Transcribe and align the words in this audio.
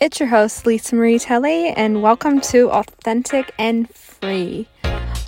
It's 0.00 0.20
your 0.20 0.28
host, 0.28 0.64
Lisa 0.64 0.94
Marie 0.94 1.18
Telle, 1.18 1.44
and 1.44 2.00
welcome 2.00 2.40
to 2.52 2.70
Authentic 2.70 3.52
and 3.58 3.92
Free. 3.92 4.68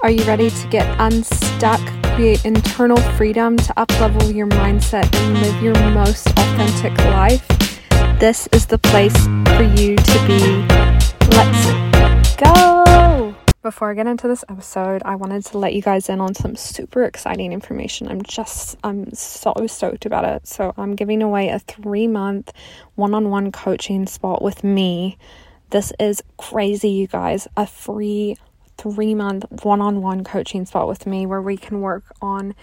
Are 0.00 0.10
you 0.12 0.22
ready 0.22 0.48
to 0.48 0.68
get 0.68 0.86
unstuck, 1.00 1.80
create 2.14 2.44
internal 2.44 2.98
freedom 3.16 3.56
to 3.56 3.74
uplevel 3.74 4.32
your 4.32 4.46
mindset 4.46 5.12
and 5.12 5.40
live 5.42 5.60
your 5.60 5.74
most 5.90 6.28
authentic 6.28 6.96
life? 7.06 7.44
This 8.20 8.48
is 8.52 8.66
the 8.66 8.78
place 8.78 9.26
for 9.56 9.64
you 9.64 9.96
to 9.96 10.26
be. 10.28 10.64
Let's 11.34 12.36
go! 12.36 13.09
Before 13.62 13.90
I 13.90 13.94
get 13.94 14.06
into 14.06 14.26
this 14.26 14.42
episode, 14.48 15.02
I 15.04 15.16
wanted 15.16 15.44
to 15.46 15.58
let 15.58 15.74
you 15.74 15.82
guys 15.82 16.08
in 16.08 16.18
on 16.18 16.34
some 16.34 16.56
super 16.56 17.04
exciting 17.04 17.52
information. 17.52 18.08
I'm 18.08 18.22
just, 18.22 18.78
I'm 18.82 19.12
so 19.12 19.52
stoked 19.66 20.06
about 20.06 20.24
it. 20.24 20.48
So, 20.48 20.72
I'm 20.78 20.96
giving 20.96 21.20
away 21.22 21.50
a 21.50 21.58
three 21.58 22.06
month 22.06 22.54
one 22.94 23.12
on 23.12 23.28
one 23.28 23.52
coaching 23.52 24.06
spot 24.06 24.40
with 24.40 24.64
me. 24.64 25.18
This 25.68 25.92
is 26.00 26.22
crazy, 26.38 26.88
you 26.88 27.06
guys. 27.06 27.48
A 27.54 27.66
free 27.66 28.38
three 28.78 29.14
month 29.14 29.44
one 29.62 29.82
on 29.82 30.00
one 30.00 30.24
coaching 30.24 30.64
spot 30.64 30.88
with 30.88 31.06
me 31.06 31.26
where 31.26 31.42
we 31.42 31.58
can 31.58 31.82
work 31.82 32.04
on 32.22 32.54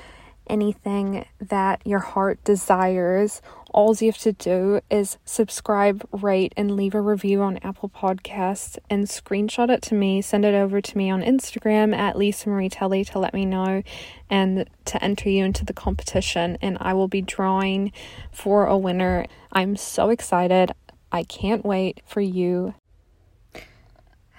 anything 0.49 1.25
that 1.39 1.81
your 1.85 1.99
heart 1.99 2.43
desires. 2.43 3.41
All 3.71 3.95
you 3.95 4.07
have 4.07 4.17
to 4.19 4.33
do 4.33 4.81
is 4.89 5.17
subscribe, 5.25 6.07
rate, 6.11 6.53
and 6.57 6.75
leave 6.75 6.95
a 6.95 7.01
review 7.01 7.41
on 7.41 7.57
Apple 7.57 7.89
Podcasts 7.89 8.77
and 8.89 9.05
screenshot 9.05 9.69
it 9.69 9.81
to 9.83 9.93
me. 9.93 10.21
Send 10.21 10.45
it 10.45 10.55
over 10.55 10.81
to 10.81 10.97
me 10.97 11.09
on 11.09 11.21
Instagram 11.21 11.95
at 11.95 12.17
Lisa 12.17 12.49
Marie 12.49 12.69
Telle 12.69 13.03
to 13.03 13.19
let 13.19 13.33
me 13.33 13.45
know 13.45 13.83
and 14.29 14.69
to 14.85 15.03
enter 15.03 15.29
you 15.29 15.43
into 15.45 15.65
the 15.65 15.73
competition. 15.73 16.57
And 16.61 16.77
I 16.79 16.93
will 16.93 17.07
be 17.07 17.21
drawing 17.21 17.91
for 18.31 18.65
a 18.65 18.77
winner. 18.77 19.25
I'm 19.51 19.75
so 19.75 20.09
excited. 20.09 20.71
I 21.11 21.23
can't 21.23 21.65
wait 21.65 22.01
for 22.05 22.21
you. 22.21 22.73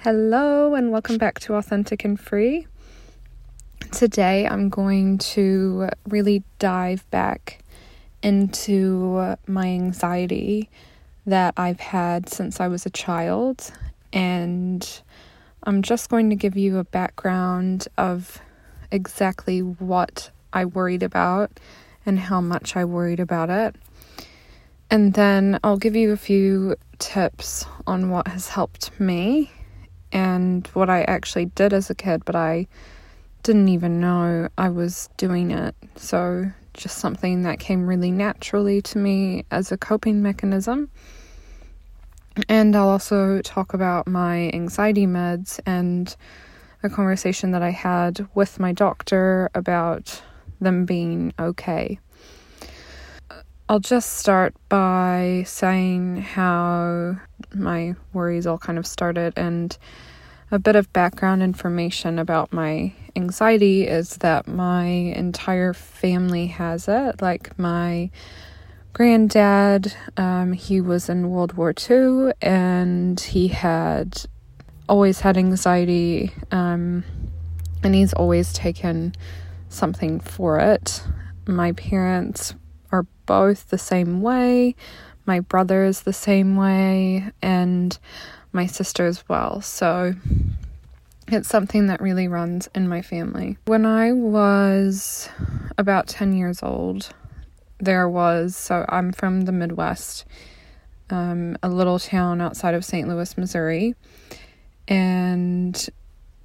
Hello, 0.03 0.75
and 0.75 0.93
welcome 0.93 1.19
back 1.19 1.41
to 1.41 1.55
Authentic 1.55 2.05
and 2.05 2.19
Free. 2.19 2.67
Today, 3.92 4.47
I'm 4.47 4.69
going 4.69 5.19
to 5.19 5.89
really 6.06 6.44
dive 6.58 7.08
back 7.11 7.64
into 8.22 9.36
my 9.47 9.67
anxiety 9.67 10.69
that 11.27 11.55
I've 11.56 11.80
had 11.80 12.28
since 12.28 12.61
I 12.61 12.69
was 12.69 12.86
a 12.86 12.91
child. 12.91 13.72
And 14.12 14.89
I'm 15.64 15.83
just 15.83 16.11
going 16.11 16.30
to 16.30 16.36
give 16.36 16.56
you 16.56 16.78
a 16.78 16.84
background 16.84 17.89
of 17.97 18.41
exactly 18.92 19.61
what 19.61 20.30
I 20.52 20.64
worried 20.64 21.02
about 21.02 21.58
and 22.06 22.19
how 22.19 22.41
much 22.41 22.77
I 22.77 22.84
worried 22.84 23.20
about 23.20 23.50
it. 23.50 23.77
And 24.91 25.14
then 25.14 25.58
I'll 25.64 25.77
give 25.77 25.97
you 25.97 26.12
a 26.12 26.17
few 26.17 26.77
tips 26.98 27.64
on 27.86 28.11
what 28.11 28.28
has 28.28 28.48
helped 28.48 28.98
me 29.00 29.50
and 30.12 30.67
what 30.69 30.89
I 30.89 31.02
actually 31.02 31.47
did 31.47 31.73
as 31.73 31.91
a 31.91 31.95
kid, 31.95 32.25
but 32.25 32.36
I 32.36 32.67
didn't 33.42 33.69
even 33.69 34.00
know 34.00 34.48
I 34.58 34.69
was 34.69 35.08
doing 35.17 35.50
it. 35.50 35.75
So, 35.97 36.50
just 36.75 36.98
something 36.98 37.42
that 37.42 37.58
came 37.58 37.86
really 37.86 38.11
naturally 38.11 38.80
to 38.83 38.98
me 38.98 39.45
as 39.50 39.72
a 39.72 39.77
coping 39.77 40.22
mechanism. 40.22 40.91
And 42.48 42.77
I'll 42.77 42.89
also 42.89 43.41
talk 43.42 43.75
about 43.75 44.06
my 44.06 44.50
anxiety 44.50 45.06
meds 45.06 45.58
and 45.67 46.14
a 46.83 46.89
conversation 46.89 47.50
that 47.50 47.62
I 47.62 47.70
had 47.70 48.28
with 48.34 48.61
my 48.61 48.72
doctor 48.72 49.50
about 49.55 50.23
them 50.61 50.84
being 50.84 51.33
okay. 51.39 51.98
I'll 53.69 53.80
just 53.80 54.14
start 54.14 54.55
by 54.69 55.45
saying 55.47 56.23
how 56.23 57.17
my 57.55 57.95
worries 58.12 58.47
all 58.47 58.56
kind 58.56 58.78
of 58.78 58.86
started 58.86 59.34
and 59.36 59.77
a 60.51 60.59
bit 60.59 60.77
of 60.77 60.93
background 60.93 61.43
information 61.43 62.19
about 62.19 62.53
my 62.53 62.93
anxiety 63.17 63.87
is 63.87 64.17
that 64.19 64.47
my 64.47 64.87
entire 64.87 65.75
family 65.75 66.47
has 66.47 66.89
it. 66.89 67.20
Like 67.20 67.59
my 67.59 68.11
granddad, 68.92 69.95
um, 70.17 70.53
he 70.53 70.81
was 70.81 71.08
in 71.08 71.31
World 71.31 71.53
War 71.55 71.75
II 71.91 72.33
and 72.41 73.20
he 73.20 73.48
had 73.48 74.23
always 74.89 75.20
had 75.20 75.37
anxiety, 75.37 76.33
um, 76.51 77.05
and 77.83 77.95
he's 77.95 78.14
always 78.14 78.53
taken 78.53 79.14
something 79.69 80.19
for 80.19 80.58
it. 80.58 81.03
My 81.47 81.73
parents 81.73 82.55
are 82.91 83.07
both 83.27 83.69
the 83.69 83.79
same 83.79 84.23
way. 84.23 84.75
My 85.27 85.41
brother 85.41 85.85
is 85.85 86.03
the 86.03 86.13
same 86.14 86.57
way, 86.57 87.31
and 87.42 87.98
my 88.53 88.67
sister 88.67 89.07
as 89.07 89.29
well. 89.29 89.61
So 89.61 90.14
it's 91.29 91.48
something 91.48 91.86
that 91.89 92.01
really 92.01 92.29
runs 92.29 92.69
in 92.75 92.89
my 92.89 93.03
family. 93.03 93.59
When 93.67 93.85
I 93.85 94.13
was 94.13 95.29
about 95.77 96.09
10 96.09 96.33
years 96.33 96.63
old, 96.63 97.11
there 97.79 98.08
was, 98.08 98.57
so 98.57 98.85
I'm 98.89 99.13
from 99.13 99.42
the 99.42 99.53
Midwest, 99.53 100.25
um, 101.11 101.57
a 101.63 101.69
little 101.69 101.98
town 101.98 102.41
outside 102.41 102.75
of 102.75 102.85
St. 102.85 103.08
Louis, 103.08 103.37
Missouri. 103.37 103.95
And 104.87 105.89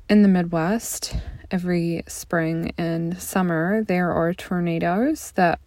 in 0.09 0.21
the 0.21 0.27
Midwest, 0.27 1.15
every 1.49 2.03
spring 2.07 2.73
and 2.77 3.19
summer, 3.21 3.83
there 3.83 4.11
are 4.11 4.33
tornadoes 4.33 5.31
that 5.35 5.59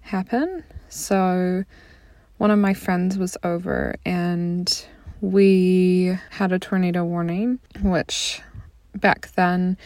happen. 0.00 0.64
So 0.88 1.64
one 2.38 2.50
of 2.50 2.58
my 2.58 2.74
friends 2.74 3.18
was 3.18 3.36
over 3.44 3.94
and 4.04 4.86
we 5.20 6.16
had 6.30 6.52
a 6.52 6.58
tornado 6.58 7.04
warning, 7.04 7.58
which 7.82 8.40
back 8.94 9.30
then, 9.34 9.76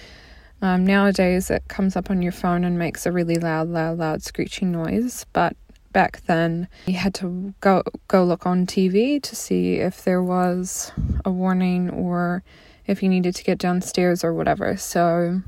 um, 0.61 0.85
nowadays 0.87 1.51
it 1.51 1.67
comes 1.69 1.97
up 1.97 2.11
on 2.11 2.23
your 2.23 2.33
phone 2.33 2.65
and 2.65 2.79
makes 2.79 3.07
a 3.07 3.13
really 3.13 3.37
loud, 3.37 3.69
loud, 3.69 3.99
loud 3.99 4.23
screeching 4.23 4.71
noise. 4.71 5.27
But 5.33 5.57
back 5.93 6.23
then, 6.27 6.69
you 6.87 6.95
had 6.95 7.15
to 7.15 7.55
go 7.61 7.83
go 8.09 8.25
look 8.25 8.47
on 8.47 8.67
TV 8.67 9.23
to 9.23 9.37
see 9.37 9.77
if 9.77 10.05
there 10.05 10.23
was 10.23 10.93
a 11.25 11.31
warning 11.31 11.91
or 11.91 12.43
if 12.87 13.03
you 13.03 13.09
needed 13.09 13.35
to 13.37 13.45
get 13.45 13.59
downstairs 13.59 14.23
or 14.23 14.35
whatever. 14.35 14.77
So, 14.77 15.43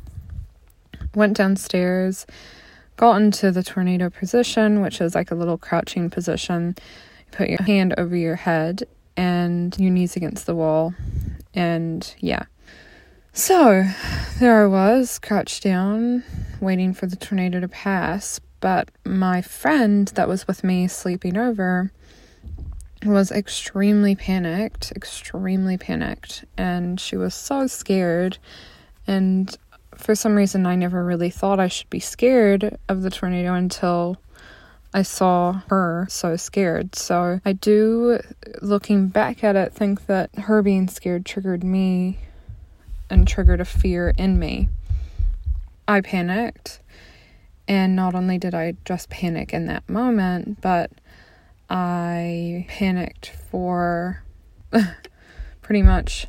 went 1.14 1.36
downstairs, 1.36 2.26
got 2.96 3.20
into 3.20 3.50
the 3.50 3.62
tornado 3.62 4.10
position, 4.10 4.80
which 4.80 5.00
is 5.00 5.14
like 5.14 5.30
a 5.30 5.34
little 5.34 5.58
crouching 5.58 6.10
position. 6.10 6.76
Put 7.30 7.48
your 7.48 7.62
hand 7.62 7.94
over 7.98 8.16
your 8.16 8.36
head 8.36 8.84
and 9.16 9.78
your 9.78 9.90
knees 9.90 10.16
against 10.16 10.46
the 10.46 10.54
wall. 10.54 10.94
And 11.54 12.14
yeah. 12.18 12.44
So 13.32 13.84
there 14.38 14.62
I 14.62 14.66
was, 14.66 15.18
crouched 15.18 15.62
down, 15.62 16.22
waiting 16.60 16.94
for 16.94 17.06
the 17.06 17.16
tornado 17.16 17.60
to 17.60 17.68
pass. 17.68 18.40
But 18.60 18.90
my 19.04 19.42
friend 19.42 20.08
that 20.14 20.28
was 20.28 20.46
with 20.46 20.64
me 20.64 20.88
sleeping 20.88 21.36
over 21.36 21.92
was 23.04 23.30
extremely 23.30 24.14
panicked, 24.14 24.92
extremely 24.92 25.76
panicked. 25.76 26.44
And 26.56 26.98
she 26.98 27.16
was 27.16 27.34
so 27.34 27.66
scared. 27.66 28.38
And 29.06 29.54
for 29.96 30.14
some 30.14 30.34
reason, 30.34 30.64
I 30.66 30.76
never 30.76 31.04
really 31.04 31.30
thought 31.30 31.60
I 31.60 31.68
should 31.68 31.90
be 31.90 32.00
scared 32.00 32.78
of 32.88 33.02
the 33.02 33.10
tornado 33.10 33.54
until 33.54 34.16
I 34.96 35.02
saw 35.02 35.62
her 35.70 36.06
so 36.08 36.36
scared. 36.36 36.94
So 36.94 37.40
I 37.44 37.52
do, 37.52 38.20
looking 38.62 39.08
back 39.08 39.42
at 39.42 39.56
it, 39.56 39.72
think 39.72 40.06
that 40.06 40.32
her 40.36 40.62
being 40.62 40.86
scared 40.86 41.26
triggered 41.26 41.64
me 41.64 42.20
and 43.10 43.26
triggered 43.26 43.60
a 43.60 43.64
fear 43.64 44.14
in 44.16 44.38
me. 44.38 44.68
I 45.88 46.00
panicked. 46.00 46.78
And 47.66 47.96
not 47.96 48.14
only 48.14 48.38
did 48.38 48.54
I 48.54 48.74
just 48.84 49.10
panic 49.10 49.52
in 49.52 49.66
that 49.66 49.88
moment, 49.88 50.60
but 50.60 50.92
I 51.68 52.64
panicked 52.68 53.30
for 53.50 54.22
pretty 55.62 55.82
much 55.82 56.28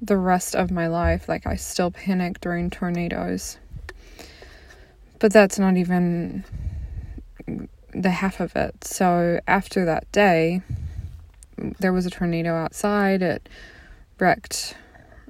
the 0.00 0.16
rest 0.16 0.56
of 0.56 0.70
my 0.70 0.86
life. 0.86 1.28
Like, 1.28 1.46
I 1.46 1.56
still 1.56 1.90
panic 1.90 2.40
during 2.40 2.70
tornadoes. 2.70 3.58
But 5.18 5.32
that's 5.32 5.58
not 5.58 5.76
even 5.76 6.44
the 8.02 8.10
half 8.10 8.40
of 8.40 8.54
it. 8.56 8.84
So 8.84 9.40
after 9.46 9.84
that 9.86 10.10
day, 10.12 10.62
there 11.56 11.92
was 11.92 12.06
a 12.06 12.10
tornado 12.10 12.54
outside. 12.54 13.22
It 13.22 13.48
wrecked 14.18 14.76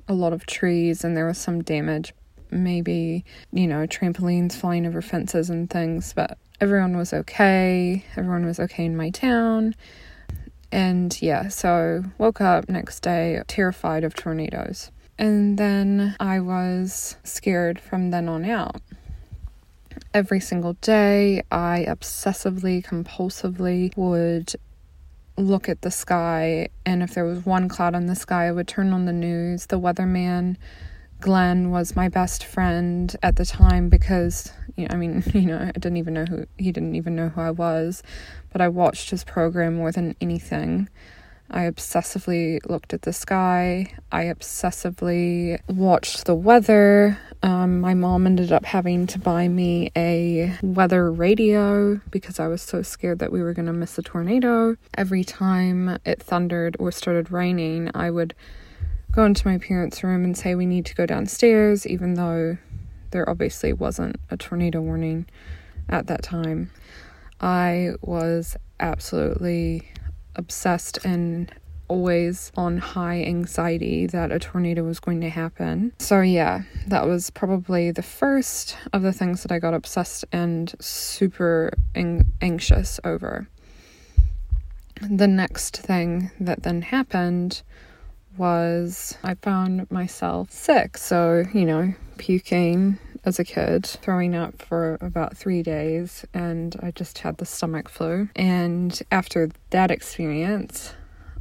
a 0.08 0.14
lot 0.14 0.32
of 0.32 0.46
trees 0.46 1.04
and 1.04 1.16
there 1.16 1.26
was 1.26 1.38
some 1.38 1.62
damage. 1.62 2.12
Maybe, 2.50 3.24
you 3.52 3.66
know, 3.66 3.86
trampolines 3.86 4.54
flying 4.54 4.86
over 4.86 5.02
fences 5.02 5.50
and 5.50 5.68
things, 5.68 6.12
but 6.12 6.38
everyone 6.60 6.96
was 6.96 7.12
okay. 7.12 8.04
Everyone 8.16 8.46
was 8.46 8.60
okay 8.60 8.84
in 8.84 8.96
my 8.96 9.10
town. 9.10 9.74
And 10.70 11.20
yeah, 11.20 11.48
so 11.48 12.04
woke 12.18 12.40
up 12.40 12.68
next 12.68 13.00
day 13.00 13.40
terrified 13.46 14.04
of 14.04 14.14
tornadoes. 14.14 14.90
And 15.18 15.58
then 15.58 16.14
I 16.20 16.40
was 16.40 17.16
scared 17.24 17.80
from 17.80 18.10
then 18.10 18.28
on 18.28 18.44
out 18.44 18.80
every 20.16 20.40
single 20.40 20.72
day. 20.80 21.42
I 21.52 21.84
obsessively, 21.86 22.82
compulsively 22.82 23.94
would 23.98 24.54
look 25.36 25.68
at 25.68 25.82
the 25.82 25.90
sky, 25.90 26.70
and 26.86 27.02
if 27.02 27.12
there 27.12 27.26
was 27.26 27.44
one 27.44 27.68
cloud 27.68 27.94
in 27.94 28.06
the 28.06 28.16
sky, 28.16 28.48
I 28.48 28.52
would 28.52 28.66
turn 28.66 28.94
on 28.94 29.04
the 29.04 29.12
news. 29.12 29.66
The 29.66 29.78
weatherman, 29.78 30.56
Glenn, 31.20 31.70
was 31.70 31.94
my 31.94 32.08
best 32.08 32.46
friend 32.46 33.14
at 33.22 33.36
the 33.36 33.44
time 33.44 33.90
because, 33.90 34.50
you 34.74 34.88
know, 34.88 34.94
I 34.94 34.96
mean, 34.96 35.22
you 35.34 35.42
know, 35.42 35.58
I 35.58 35.72
didn't 35.72 35.98
even 35.98 36.14
know 36.14 36.24
who, 36.24 36.46
he 36.56 36.72
didn't 36.72 36.94
even 36.94 37.14
know 37.14 37.28
who 37.28 37.42
I 37.42 37.50
was, 37.50 38.02
but 38.50 38.62
I 38.62 38.68
watched 38.68 39.10
his 39.10 39.22
program 39.22 39.74
more 39.74 39.92
than 39.92 40.16
anything. 40.22 40.88
I 41.50 41.70
obsessively 41.70 42.58
looked 42.68 42.92
at 42.92 43.02
the 43.02 43.12
sky. 43.12 43.92
I 44.10 44.24
obsessively 44.24 45.60
watched 45.68 46.24
the 46.24 46.34
weather. 46.34 47.18
Um, 47.42 47.80
my 47.80 47.94
mom 47.94 48.26
ended 48.26 48.50
up 48.50 48.64
having 48.64 49.06
to 49.08 49.18
buy 49.18 49.46
me 49.46 49.90
a 49.96 50.56
weather 50.62 51.10
radio 51.12 52.00
because 52.10 52.40
I 52.40 52.48
was 52.48 52.62
so 52.62 52.82
scared 52.82 53.20
that 53.20 53.30
we 53.30 53.42
were 53.42 53.52
going 53.52 53.66
to 53.66 53.72
miss 53.72 53.96
a 53.96 54.02
tornado. 54.02 54.76
Every 54.96 55.22
time 55.22 55.98
it 56.04 56.22
thundered 56.22 56.76
or 56.80 56.90
started 56.90 57.30
raining, 57.30 57.90
I 57.94 58.10
would 58.10 58.34
go 59.12 59.24
into 59.24 59.46
my 59.46 59.58
parents' 59.58 60.02
room 60.02 60.24
and 60.24 60.36
say, 60.36 60.54
We 60.54 60.66
need 60.66 60.86
to 60.86 60.94
go 60.94 61.06
downstairs, 61.06 61.86
even 61.86 62.14
though 62.14 62.58
there 63.12 63.28
obviously 63.28 63.72
wasn't 63.72 64.16
a 64.30 64.36
tornado 64.36 64.80
warning 64.80 65.26
at 65.88 66.08
that 66.08 66.22
time. 66.22 66.70
I 67.40 67.92
was 68.00 68.56
absolutely 68.80 69.92
obsessed 70.36 70.98
and 71.04 71.52
always 71.88 72.50
on 72.56 72.78
high 72.78 73.22
anxiety 73.22 74.06
that 74.06 74.32
a 74.32 74.38
tornado 74.38 74.82
was 74.82 75.00
going 75.00 75.20
to 75.20 75.30
happen. 75.30 75.92
So, 75.98 76.20
yeah, 76.20 76.62
that 76.88 77.06
was 77.06 77.30
probably 77.30 77.90
the 77.90 78.02
first 78.02 78.76
of 78.92 79.02
the 79.02 79.12
things 79.12 79.42
that 79.42 79.52
I 79.52 79.58
got 79.58 79.74
obsessed 79.74 80.24
and 80.32 80.74
super 80.80 81.72
ang- 81.94 82.32
anxious 82.40 82.98
over. 83.04 83.48
The 85.00 85.28
next 85.28 85.76
thing 85.76 86.30
that 86.40 86.62
then 86.62 86.82
happened 86.82 87.62
was 88.36 89.16
I 89.22 89.34
found 89.34 89.90
myself 89.90 90.50
sick. 90.50 90.98
So, 90.98 91.44
you 91.52 91.64
know, 91.64 91.94
puking 92.18 92.98
as 93.26 93.40
a 93.40 93.44
kid, 93.44 93.84
throwing 93.84 94.36
up 94.36 94.62
for 94.62 94.96
about 95.00 95.36
three 95.36 95.60
days, 95.62 96.24
and 96.32 96.76
I 96.80 96.92
just 96.92 97.18
had 97.18 97.38
the 97.38 97.44
stomach 97.44 97.88
flu. 97.88 98.28
And 98.36 98.98
after 99.10 99.50
that 99.70 99.90
experience, 99.90 100.94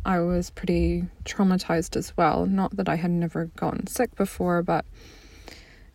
I 0.03 0.19
was 0.19 0.49
pretty 0.49 1.05
traumatized 1.25 1.95
as 1.95 2.17
well. 2.17 2.47
Not 2.47 2.75
that 2.77 2.89
I 2.89 2.95
had 2.95 3.11
never 3.11 3.45
gotten 3.55 3.85
sick 3.85 4.15
before, 4.15 4.63
but 4.63 4.83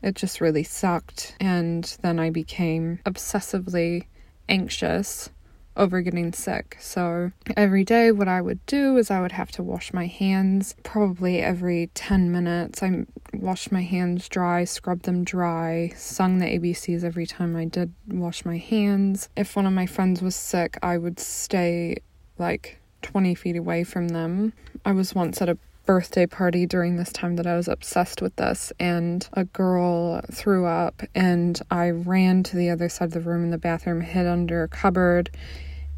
it 0.00 0.14
just 0.14 0.40
really 0.40 0.62
sucked. 0.62 1.34
And 1.40 1.84
then 2.02 2.20
I 2.20 2.31
became 2.31 3.00
obsessively 3.04 4.06
anxious 4.48 5.31
over 5.76 6.02
getting 6.02 6.32
sick. 6.32 6.76
So 6.81 7.32
every 7.56 7.84
day, 7.84 8.12
what 8.12 8.28
I 8.28 8.40
would 8.40 8.64
do 8.66 8.96
is 8.96 9.10
I 9.10 9.20
would 9.20 9.32
have 9.32 9.50
to 9.52 9.62
wash 9.62 9.93
my 9.93 10.06
hands 10.06 10.75
probably 10.82 11.40
every 11.40 11.90
10 11.94 12.31
minutes. 12.31 12.82
I 12.82 13.06
washed 13.40 13.72
my 13.72 13.82
hands 13.82 14.28
dry, 14.28 14.64
scrubbed 14.64 15.04
them 15.04 15.25
dry, 15.25 15.92
sung 15.96 16.38
the 16.38 16.46
ABCs 16.46 17.04
every 17.04 17.26
time 17.26 17.56
I 17.56 17.64
did 17.64 17.92
wash 18.08 18.44
my 18.44 18.58
hands. 18.58 19.28
If 19.37 19.56
one 19.56 19.66
of 19.66 19.72
my 19.72 19.87
friends 19.87 20.22
was 20.22 20.37
sick, 20.37 20.78
I 20.82 20.98
would 20.98 21.19
stay 21.19 21.96
like 22.38 22.81
20 23.02 23.34
feet 23.34 23.56
away 23.56 23.84
from 23.84 24.08
them. 24.08 24.52
I 24.84 24.92
was 24.92 25.14
once 25.14 25.40
at 25.40 25.48
a 25.48 25.58
birthday 25.87 26.26
party 26.26 26.66
during 26.66 26.96
this 26.96 27.12
time 27.12 27.37
that 27.37 27.46
I 27.46 27.56
was 27.56 27.66
obsessed 27.66 28.22
with 28.22 28.37
this, 28.37 28.72
and 28.78 29.28
a 29.32 29.44
girl 29.44 30.20
threw 30.31 30.66
up, 30.66 31.02
and 31.14 31.60
I 31.70 31.90
ran 31.90 32.43
to 32.44 32.56
the 32.56 32.70
other 32.70 32.88
side 32.88 33.06
of 33.06 33.12
the 33.12 33.20
room 33.20 33.44
in 33.44 33.50
the 33.50 33.58
bathroom, 33.58 34.00
hid 34.00 34.26
under 34.26 34.62
a 34.62 34.69
cupboard, 34.69 35.31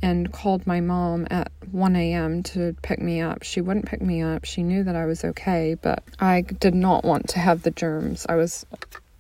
and 0.03 0.33
called 0.33 0.67
my 0.67 0.81
mom 0.81 1.27
at 1.31 1.51
1 1.71 1.97
a.m. 1.97 2.43
to 2.43 2.75
pick 2.83 3.01
me 3.01 3.21
up. 3.21 3.43
She 3.43 3.61
wouldn't 3.61 3.87
pick 3.87 4.03
me 4.03 4.21
up. 4.21 4.45
She 4.45 4.63
knew 4.63 4.83
that 4.85 4.97
I 4.97 5.07
was 5.07 5.25
okay, 5.25 5.77
but 5.81 6.03
I 6.19 6.43
did 6.43 6.75
not 6.75 7.05
want 7.05 7.29
to 7.31 7.39
have 7.39 7.63
the 7.63 7.71
germs. 7.71 8.27
I 8.29 8.35
was 8.35 8.67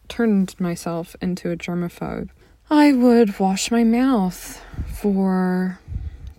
turned 0.09 0.59
myself 0.61 1.17
into 1.23 1.51
a 1.51 1.57
germaphobe. 1.57 2.31
I 2.69 2.93
would 2.93 3.39
wash 3.39 3.71
my 3.71 3.85
mouth 3.85 4.63
for 4.87 5.79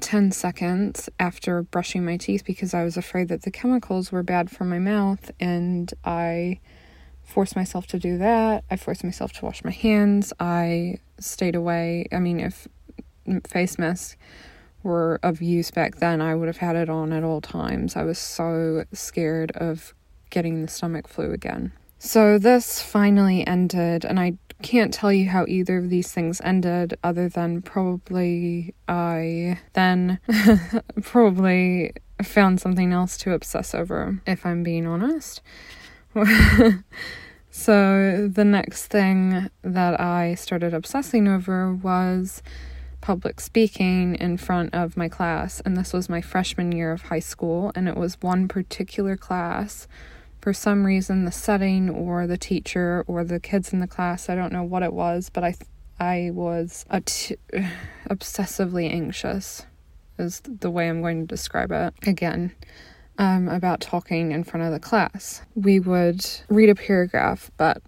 10 0.01 0.31
seconds 0.31 1.10
after 1.19 1.62
brushing 1.62 2.04
my 2.04 2.18
teeth 2.18 2.44
because 2.46 2.74
I 2.74 2.84
was 2.84 2.98
afraid 2.98 3.30
that 3.30 3.44
the 3.44 3.51
chemicals 3.51 4.12
were 4.12 4.24
bad 4.24 4.51
for 4.51 4.66
my 4.66 4.80
mouth, 4.80 5.31
and 5.39 5.92
I 6.04 6.60
forced 7.24 7.56
myself 7.56 7.88
to 7.88 8.00
do 8.00 8.18
that. 8.18 8.66
I 8.69 8.75
forced 8.75 9.04
myself 9.04 9.31
to 9.34 9.46
wash 9.46 9.63
my 9.63 9.72
hands. 9.72 10.34
I 10.39 10.98
stayed 11.19 11.56
away. 11.56 12.07
I 12.12 12.19
mean, 12.19 12.39
if 12.39 12.68
face 13.48 13.78
masks 13.78 14.18
were 14.84 15.20
of 15.24 15.42
use 15.42 15.72
back 15.72 15.96
then, 15.96 16.22
I 16.22 16.36
would 16.36 16.48
have 16.48 16.58
had 16.58 16.75
it 16.75 16.90
on 16.90 17.14
at 17.14 17.24
all 17.24 17.42
times. 17.42 17.96
I 17.96 18.04
was 18.04 18.20
so 18.20 18.84
scared 18.94 19.52
of 19.56 19.94
getting 20.30 20.62
the 20.62 20.68
stomach 20.68 21.08
flu 21.08 21.31
again. 21.31 21.72
So 22.00 22.38
this 22.38 22.81
finally 22.81 23.48
ended, 23.48 24.04
and 24.04 24.20
I 24.20 24.34
can't 24.62 24.94
tell 24.94 25.12
you 25.12 25.30
how 25.30 25.46
either 25.48 25.78
of 25.78 25.90
these 25.90 26.12
things 26.12 26.42
ended, 26.44 26.98
other 27.04 27.30
than 27.30 27.62
probably 27.62 28.75
I 28.88 29.60
then 29.72 30.20
probably 31.02 31.94
found 32.22 32.60
something 32.60 32.92
else 32.92 33.18
to 33.20 33.34
obsess 33.34 33.74
over, 33.74 34.22
if 34.28 34.46
I'm 34.46 34.64
being 34.64 34.86
honest. 34.86 35.42
so 37.50 38.28
the 38.28 38.46
next 38.46 38.88
thing 38.88 39.50
that 39.62 40.00
I 40.00 40.36
started 40.36 40.74
obsessing 40.74 41.28
over 41.28 41.74
was 41.74 42.44
public 43.03 43.41
speaking 43.41 44.15
in 44.15 44.38
front 44.38 44.73
of 44.73 44.95
my 44.95 45.09
class, 45.09 45.59
and 45.65 45.75
this 45.75 45.91
was 45.91 46.07
my 46.07 46.21
freshman 46.21 46.71
year 46.71 46.94
of 46.94 47.01
high 47.03 47.19
school, 47.19 47.69
and 47.75 47.89
it 47.89 47.97
was 47.97 48.21
one 48.21 48.47
particular 48.47 49.17
class. 49.17 49.89
For 50.39 50.53
some 50.53 50.85
reason, 50.85 51.25
the 51.25 51.31
setting 51.31 51.89
or 51.89 52.25
the 52.27 52.38
teacher 52.38 53.03
or 53.05 53.25
the 53.25 53.41
kids 53.41 53.73
in 53.73 53.79
the 53.79 53.88
class, 53.88 54.29
I 54.29 54.35
don't 54.35 54.53
know 54.53 54.63
what 54.63 54.83
it 54.83 54.94
was, 54.94 55.29
but 55.29 55.44
I 55.44 55.55
I 56.00 56.31
was 56.33 56.85
obsessively 58.09 58.89
anxious, 58.89 59.65
is 60.17 60.39
the 60.39 60.71
way 60.71 60.88
I'm 60.88 61.01
going 61.01 61.27
to 61.27 61.27
describe 61.27 61.73
it. 61.73 61.94
Again, 62.07 62.53
um, 63.17 63.50
about 63.50 63.81
talking 63.81 64.31
in 64.31 64.45
front 64.45 64.65
of 64.65 64.71
the 64.71 64.79
class. 64.79 65.41
We 65.55 65.81
would 65.81 66.25
read 66.47 66.69
a 66.69 66.75
paragraph, 66.75 67.51
but 67.57 67.81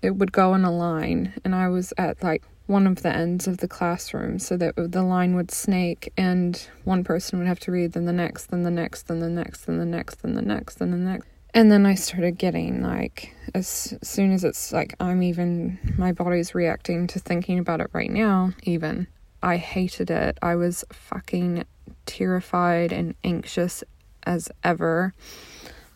it 0.00 0.12
would 0.12 0.32
go 0.32 0.54
in 0.54 0.64
a 0.64 0.72
line, 0.72 1.34
and 1.44 1.54
I 1.54 1.68
was 1.68 1.92
at 1.98 2.22
like 2.22 2.42
one 2.72 2.86
of 2.86 3.02
the 3.02 3.14
ends 3.14 3.46
of 3.46 3.58
the 3.58 3.68
classroom 3.68 4.38
so 4.38 4.56
that 4.56 4.74
the 4.76 5.02
line 5.02 5.36
would 5.36 5.50
snake 5.50 6.12
and 6.16 6.68
one 6.84 7.04
person 7.04 7.38
would 7.38 7.46
have 7.46 7.60
to 7.60 7.70
read 7.70 7.92
then 7.92 8.06
the 8.06 8.12
next 8.12 8.46
then 8.46 8.62
the 8.62 8.70
next 8.70 9.02
then 9.02 9.20
the 9.20 9.28
next 9.28 9.66
then 9.66 9.78
the 9.78 9.84
next 9.84 10.16
then 10.22 10.34
the 10.34 10.42
next 10.42 10.74
then 10.76 10.90
the 10.90 10.96
next. 10.96 11.28
And 11.54 11.70
then 11.70 11.84
i 11.84 11.94
started 11.94 12.38
getting 12.38 12.82
like 12.82 13.34
as 13.54 13.94
soon 14.02 14.32
as 14.32 14.42
it's 14.42 14.72
like 14.72 14.94
i'm 14.98 15.22
even 15.22 15.78
my 15.98 16.12
body's 16.12 16.54
reacting 16.54 17.06
to 17.08 17.18
thinking 17.18 17.58
about 17.58 17.82
it 17.82 17.90
right 17.92 18.10
now 18.10 18.52
even 18.62 19.06
i 19.42 19.58
hated 19.58 20.10
it. 20.10 20.38
I 20.40 20.54
was 20.54 20.84
fucking 20.90 21.64
terrified 22.06 22.92
and 22.92 23.14
anxious 23.22 23.84
as 24.24 24.48
ever. 24.64 25.14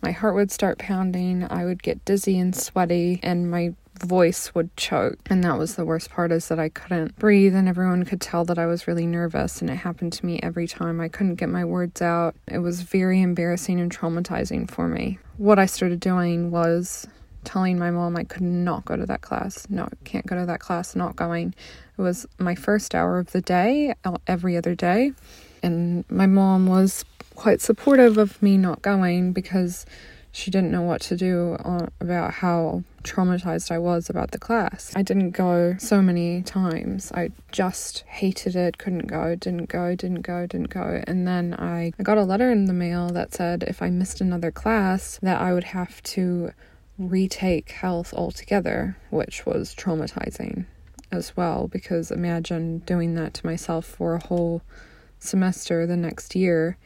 My 0.02 0.12
heart 0.12 0.34
would 0.34 0.50
start 0.50 0.78
pounding. 0.78 1.46
I 1.48 1.64
would 1.64 1.82
get 1.82 2.04
dizzy 2.04 2.38
and 2.38 2.54
sweaty 2.54 3.20
and 3.22 3.50
my 3.50 3.74
voice 3.98 4.54
would 4.54 4.76
choke. 4.76 5.18
And 5.28 5.42
that 5.44 5.58
was 5.58 5.74
the 5.74 5.84
worst 5.84 6.10
part 6.10 6.32
is 6.32 6.48
that 6.48 6.58
I 6.58 6.68
couldn't 6.68 7.16
breathe 7.16 7.54
and 7.54 7.68
everyone 7.68 8.04
could 8.04 8.20
tell 8.20 8.44
that 8.44 8.58
I 8.58 8.66
was 8.66 8.86
really 8.86 9.06
nervous 9.06 9.60
and 9.60 9.70
it 9.70 9.76
happened 9.76 10.12
to 10.14 10.26
me 10.26 10.40
every 10.42 10.66
time. 10.66 11.00
I 11.00 11.08
couldn't 11.08 11.36
get 11.36 11.48
my 11.48 11.64
words 11.64 12.02
out. 12.02 12.36
It 12.48 12.58
was 12.58 12.82
very 12.82 13.20
embarrassing 13.22 13.80
and 13.80 13.94
traumatizing 13.94 14.70
for 14.70 14.88
me. 14.88 15.18
What 15.36 15.58
I 15.58 15.66
started 15.66 16.00
doing 16.00 16.50
was 16.50 17.06
telling 17.44 17.78
my 17.78 17.90
mom 17.90 18.16
I 18.16 18.24
could 18.24 18.42
not 18.42 18.84
go 18.84 18.96
to 18.96 19.06
that 19.06 19.20
class. 19.20 19.66
No, 19.70 19.88
can't 20.04 20.26
go 20.26 20.36
to 20.36 20.46
that 20.46 20.60
class, 20.60 20.96
not 20.96 21.16
going. 21.16 21.54
It 21.96 22.02
was 22.02 22.26
my 22.38 22.54
first 22.54 22.94
hour 22.94 23.18
of 23.18 23.32
the 23.32 23.40
day, 23.40 23.94
uh, 24.04 24.18
every 24.26 24.56
other 24.56 24.74
day. 24.74 25.12
And 25.62 26.04
my 26.10 26.26
mom 26.26 26.66
was 26.66 27.04
quite 27.34 27.60
supportive 27.60 28.18
of 28.18 28.42
me 28.42 28.58
not 28.58 28.82
going 28.82 29.32
because 29.32 29.86
she 30.32 30.50
didn't 30.50 30.70
know 30.70 30.82
what 30.82 31.00
to 31.02 31.16
do 31.16 31.56
uh, 31.64 31.86
about 32.00 32.34
how 32.34 32.82
traumatized 33.06 33.70
I 33.70 33.78
was 33.78 34.10
about 34.10 34.32
the 34.32 34.38
class. 34.38 34.92
I 34.94 35.02
didn't 35.02 35.30
go 35.30 35.76
so 35.78 36.02
many 36.02 36.42
times. 36.42 37.10
I 37.12 37.30
just 37.52 38.00
hated 38.06 38.56
it, 38.56 38.78
couldn't 38.78 39.06
go, 39.06 39.34
didn't 39.34 39.68
go, 39.68 39.94
didn't 39.94 40.22
go, 40.22 40.46
didn't 40.46 40.70
go. 40.70 41.02
And 41.06 41.26
then 41.26 41.54
I, 41.54 41.92
I 41.98 42.02
got 42.02 42.18
a 42.18 42.24
letter 42.24 42.50
in 42.50 42.66
the 42.66 42.72
mail 42.72 43.08
that 43.10 43.32
said 43.32 43.62
if 43.62 43.80
I 43.80 43.90
missed 43.90 44.20
another 44.20 44.50
class, 44.50 45.18
that 45.22 45.40
I 45.40 45.54
would 45.54 45.64
have 45.64 46.02
to 46.02 46.52
retake 46.98 47.70
health 47.70 48.12
altogether, 48.12 48.96
which 49.10 49.46
was 49.46 49.74
traumatizing 49.74 50.66
as 51.12 51.36
well 51.36 51.68
because 51.68 52.10
imagine 52.10 52.78
doing 52.80 53.14
that 53.14 53.34
to 53.34 53.46
myself 53.46 53.84
for 53.84 54.14
a 54.14 54.26
whole 54.26 54.62
semester 55.18 55.86
the 55.86 55.96
next 55.96 56.34
year 56.34 56.76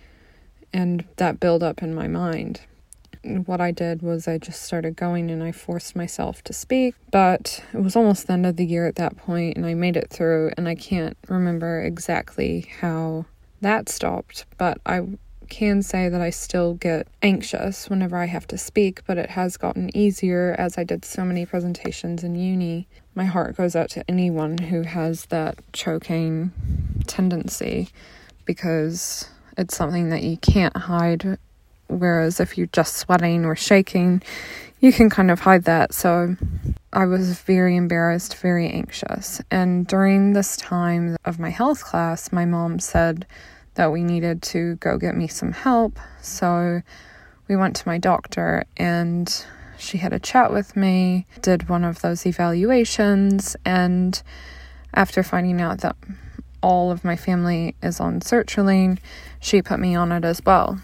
and 0.72 1.04
that 1.16 1.40
build 1.40 1.62
up 1.62 1.82
in 1.82 1.94
my 1.94 2.06
mind 2.06 2.60
what 3.22 3.60
I 3.60 3.70
did 3.70 4.02
was 4.02 4.26
I 4.26 4.38
just 4.38 4.62
started 4.62 4.96
going 4.96 5.30
and 5.30 5.42
I 5.42 5.52
forced 5.52 5.94
myself 5.94 6.42
to 6.44 6.52
speak. 6.52 6.94
But 7.10 7.64
it 7.72 7.82
was 7.82 7.96
almost 7.96 8.26
the 8.26 8.34
end 8.34 8.46
of 8.46 8.56
the 8.56 8.66
year 8.66 8.86
at 8.86 8.96
that 8.96 9.16
point, 9.16 9.56
and 9.56 9.66
I 9.66 9.74
made 9.74 9.96
it 9.96 10.10
through. 10.10 10.52
And 10.56 10.68
I 10.68 10.74
can't 10.74 11.16
remember 11.28 11.82
exactly 11.82 12.66
how 12.80 13.26
that 13.60 13.88
stopped, 13.88 14.46
but 14.56 14.78
I 14.86 15.06
can 15.50 15.82
say 15.82 16.08
that 16.08 16.20
I 16.20 16.30
still 16.30 16.74
get 16.74 17.08
anxious 17.22 17.90
whenever 17.90 18.16
I 18.16 18.26
have 18.26 18.46
to 18.48 18.56
speak, 18.56 19.04
but 19.06 19.18
it 19.18 19.30
has 19.30 19.56
gotten 19.56 19.94
easier 19.94 20.54
as 20.58 20.78
I 20.78 20.84
did 20.84 21.04
so 21.04 21.24
many 21.24 21.44
presentations 21.44 22.24
in 22.24 22.36
uni. 22.36 22.88
My 23.14 23.24
heart 23.24 23.56
goes 23.56 23.76
out 23.76 23.90
to 23.90 24.08
anyone 24.08 24.56
who 24.56 24.82
has 24.82 25.26
that 25.26 25.58
choking 25.72 26.52
tendency 27.06 27.88
because 28.44 29.28
it's 29.58 29.76
something 29.76 30.08
that 30.08 30.22
you 30.22 30.38
can't 30.38 30.76
hide. 30.76 31.36
Whereas 31.90 32.40
if 32.40 32.56
you're 32.56 32.68
just 32.68 32.96
sweating 32.96 33.44
or 33.44 33.56
shaking, 33.56 34.22
you 34.80 34.92
can 34.92 35.10
kind 35.10 35.30
of 35.30 35.40
hide 35.40 35.64
that. 35.64 35.92
So 35.92 36.36
I 36.92 37.04
was 37.04 37.40
very 37.40 37.76
embarrassed, 37.76 38.36
very 38.36 38.68
anxious. 38.68 39.40
And 39.50 39.86
during 39.86 40.32
this 40.32 40.56
time 40.56 41.16
of 41.24 41.38
my 41.38 41.50
health 41.50 41.84
class, 41.84 42.32
my 42.32 42.44
mom 42.44 42.78
said 42.78 43.26
that 43.74 43.92
we 43.92 44.02
needed 44.02 44.42
to 44.42 44.76
go 44.76 44.96
get 44.98 45.16
me 45.16 45.26
some 45.26 45.52
help. 45.52 45.98
So 46.22 46.82
we 47.48 47.56
went 47.56 47.76
to 47.76 47.88
my 47.88 47.98
doctor 47.98 48.64
and 48.76 49.44
she 49.78 49.98
had 49.98 50.12
a 50.12 50.18
chat 50.18 50.52
with 50.52 50.76
me, 50.76 51.26
did 51.42 51.68
one 51.68 51.84
of 51.84 52.02
those 52.02 52.26
evaluations, 52.26 53.56
and 53.64 54.22
after 54.92 55.22
finding 55.22 55.60
out 55.60 55.80
that 55.80 55.96
all 56.62 56.90
of 56.90 57.04
my 57.04 57.16
family 57.16 57.74
is 57.82 57.98
on 57.98 58.20
sertraline, 58.20 58.98
she 59.40 59.62
put 59.62 59.80
me 59.80 59.94
on 59.94 60.12
it 60.12 60.24
as 60.24 60.42
well. 60.44 60.78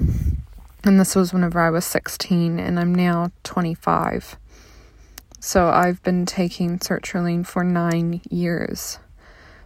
And 0.87 0.99
this 1.01 1.17
was 1.17 1.33
whenever 1.33 1.59
I 1.59 1.69
was 1.69 1.85
16, 1.85 2.61
and 2.61 2.79
I'm 2.79 2.95
now 2.95 3.33
25. 3.43 4.37
So 5.41 5.69
I've 5.69 6.01
been 6.05 6.27
taking 6.27 6.79
sertraline 6.79 7.45
for 7.45 7.65
nine 7.65 8.21
years. 8.31 9.01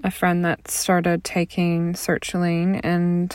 a 0.04 0.12
friend 0.12 0.44
that 0.44 0.70
started 0.70 1.24
taking 1.24 1.94
sertraline 1.94 2.82
and 2.84 3.34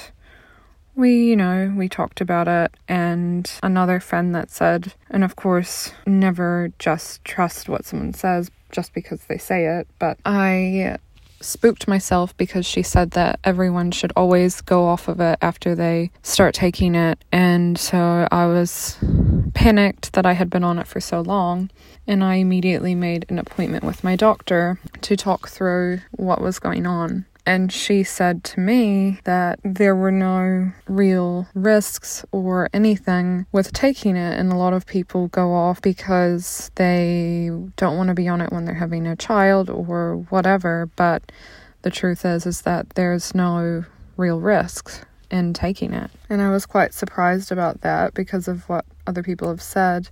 we, 0.95 1.31
you 1.31 1.37
know, 1.37 1.73
we 1.77 1.89
talked 1.89 2.21
about 2.21 2.49
it, 2.49 2.73
and 2.89 3.49
another 3.63 4.01
friend 4.01 4.35
that 4.35 4.51
said, 4.51 4.95
and 5.09 5.23
of 5.23 5.37
course, 5.37 5.93
never 6.09 6.73
just 6.81 7.25
trust 7.25 7.69
what 7.69 7.85
someone 7.85 8.15
says 8.15 8.51
just 8.73 8.93
because 8.95 9.21
they 9.25 9.39
say 9.39 9.67
it, 9.67 9.89
but 9.99 10.19
I 10.25 10.99
spooked 11.41 11.87
myself 11.87 12.37
because 12.37 12.67
she 12.67 12.83
said 12.83 13.13
that 13.13 13.39
everyone 13.45 13.91
should 13.91 14.13
always 14.17 14.61
go 14.61 14.87
off 14.87 15.07
of 15.09 15.21
it 15.21 15.39
after 15.41 15.75
they 15.75 16.11
start 16.23 16.55
taking 16.55 16.95
it, 16.95 17.23
and 17.33 17.79
so 17.79 18.27
I 18.31 18.47
was 18.47 18.99
panicked 19.55 20.13
that 20.15 20.27
I 20.27 20.33
had 20.33 20.51
been 20.51 20.65
on 20.65 20.79
it 20.79 20.87
for 20.87 21.01
so 21.01 21.21
long, 21.21 21.71
and 22.07 22.25
I 22.25 22.37
immediately 22.37 22.95
made 22.95 23.27
an 23.29 23.39
appointment 23.39 23.85
with 23.85 24.03
my 24.03 24.17
doctor 24.17 24.81
to 25.03 25.17
talk 25.17 25.49
through 25.49 26.01
what 26.11 26.41
was 26.41 26.59
going 26.59 26.87
on. 26.87 27.27
And 27.49 27.73
she 27.73 28.03
said 28.03 28.45
to 28.45 28.61
me 28.61 29.21
that 29.25 29.59
there 29.65 29.97
were 29.97 30.13
no 30.13 30.71
real 30.87 31.47
risks 31.55 32.23
or 32.31 32.69
anything 32.75 33.47
with 33.53 33.73
taking 33.73 34.17
it. 34.17 34.39
And 34.39 34.53
a 34.53 34.57
lot 34.57 34.75
of 34.75 34.85
people 34.85 35.29
go 35.29 35.55
off 35.55 35.81
because 35.81 36.71
they 36.75 37.51
don't 37.77 37.97
want 37.97 38.09
to 38.09 38.15
be 38.15 38.29
on 38.29 38.43
it 38.43 38.53
when 38.53 38.67
they're 38.67 38.75
having 38.75 39.07
a 39.07 39.17
child 39.17 39.71
or 39.71 40.27
whatever. 40.29 40.91
But 40.95 41.33
the 41.81 41.91
truth 41.91 42.27
is, 42.27 42.45
is 42.45 42.61
that 42.63 42.91
there's 42.91 43.35
no 43.35 43.83
real 44.19 44.41
risks 44.41 45.01
in 45.31 45.55
taking 45.55 45.95
it. 45.95 46.11
And 46.29 46.43
I 46.43 46.51
was 46.51 46.67
quite 46.67 46.93
surprised 46.93 47.51
about 47.51 47.81
that 47.81 48.13
because 48.13 48.47
of 48.47 48.69
what 48.69 48.85
other 49.07 49.23
people 49.23 49.49
have 49.49 49.63
said. 49.63 50.11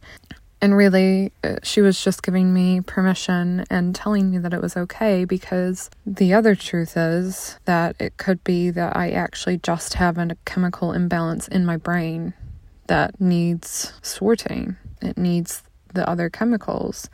And 0.60 0.76
really, 0.76 1.32
uh, 1.44 1.56
she 1.62 1.82
was 1.82 2.02
just 2.02 2.22
giving 2.22 2.54
me 2.54 2.80
permission 2.80 3.64
and 3.68 3.94
telling 3.94 4.30
me 4.30 4.38
that 4.38 4.54
it 4.54 4.62
was 4.62 4.76
okay 4.76 5.24
because 5.24 5.90
the 6.06 6.32
other 6.32 6.54
truth 6.54 6.96
is 6.96 7.58
that 7.66 7.94
it 8.00 8.16
could 8.16 8.42
be 8.42 8.70
that 8.70 8.96
I 8.96 9.10
actually 9.10 9.58
just 9.58 9.94
have 9.94 10.16
a 10.16 10.36
chemical 10.46 10.92
imbalance 10.92 11.46
in 11.46 11.66
my 11.66 11.76
brain 11.76 12.32
that 12.86 13.20
needs 13.20 13.92
sorting. 14.00 14.76
It 15.02 15.18
needs 15.18 15.62
the 15.92 16.08
other 16.08 16.30
chemicals. 16.30 17.10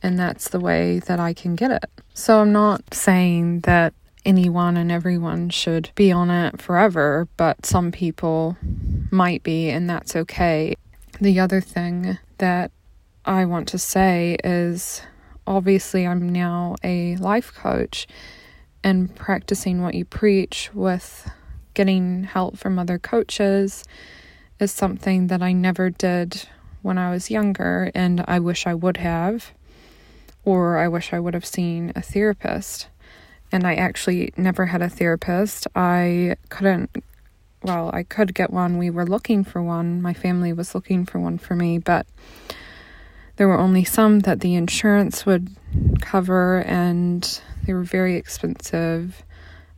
And 0.00 0.16
that's 0.16 0.48
the 0.48 0.60
way 0.60 1.00
that 1.00 1.18
I 1.18 1.34
can 1.34 1.56
get 1.56 1.72
it. 1.72 1.90
So 2.14 2.40
I'm 2.40 2.52
not 2.52 2.94
saying 2.94 3.60
that 3.60 3.92
anyone 4.24 4.76
and 4.76 4.92
everyone 4.92 5.50
should 5.50 5.90
be 5.96 6.12
on 6.12 6.30
it 6.30 6.60
forever, 6.60 7.26
but 7.36 7.66
some 7.66 7.90
people 7.90 8.56
might 9.10 9.42
be, 9.42 9.68
and 9.70 9.90
that's 9.90 10.14
okay. 10.14 10.76
The 11.20 11.40
other 11.40 11.60
thing 11.60 12.18
that 12.38 12.70
I 13.24 13.44
want 13.44 13.68
to 13.68 13.78
say 13.78 14.36
is 14.42 15.02
obviously 15.46 16.06
I'm 16.06 16.28
now 16.28 16.76
a 16.82 17.16
life 17.16 17.52
coach 17.54 18.06
and 18.82 19.14
practicing 19.14 19.82
what 19.82 19.94
you 19.94 20.04
preach 20.04 20.70
with 20.72 21.30
getting 21.74 22.24
help 22.24 22.58
from 22.58 22.78
other 22.78 22.98
coaches 22.98 23.84
is 24.58 24.72
something 24.72 25.28
that 25.28 25.42
I 25.42 25.52
never 25.52 25.90
did 25.90 26.48
when 26.82 26.98
I 26.98 27.10
was 27.10 27.30
younger 27.30 27.90
and 27.94 28.24
I 28.26 28.38
wish 28.40 28.66
I 28.66 28.74
would 28.74 28.96
have 28.98 29.52
or 30.44 30.78
I 30.78 30.88
wish 30.88 31.12
I 31.12 31.20
would 31.20 31.34
have 31.34 31.44
seen 31.44 31.92
a 31.94 32.02
therapist. 32.02 32.88
And 33.50 33.66
I 33.66 33.74
actually 33.74 34.32
never 34.36 34.66
had 34.66 34.82
a 34.82 34.88
therapist. 34.88 35.66
I 35.74 36.36
couldn't 36.48 36.90
well, 37.68 37.90
I 37.92 38.02
could 38.02 38.34
get 38.34 38.50
one. 38.50 38.78
We 38.78 38.88
were 38.88 39.04
looking 39.06 39.44
for 39.44 39.62
one. 39.62 40.00
My 40.00 40.14
family 40.14 40.54
was 40.54 40.74
looking 40.74 41.04
for 41.04 41.20
one 41.20 41.36
for 41.36 41.54
me, 41.54 41.76
but 41.76 42.06
there 43.36 43.46
were 43.46 43.58
only 43.58 43.84
some 43.84 44.20
that 44.20 44.40
the 44.40 44.54
insurance 44.54 45.26
would 45.26 45.54
cover, 46.00 46.62
and 46.62 47.42
they 47.66 47.74
were 47.74 47.82
very 47.82 48.16
expensive 48.16 49.22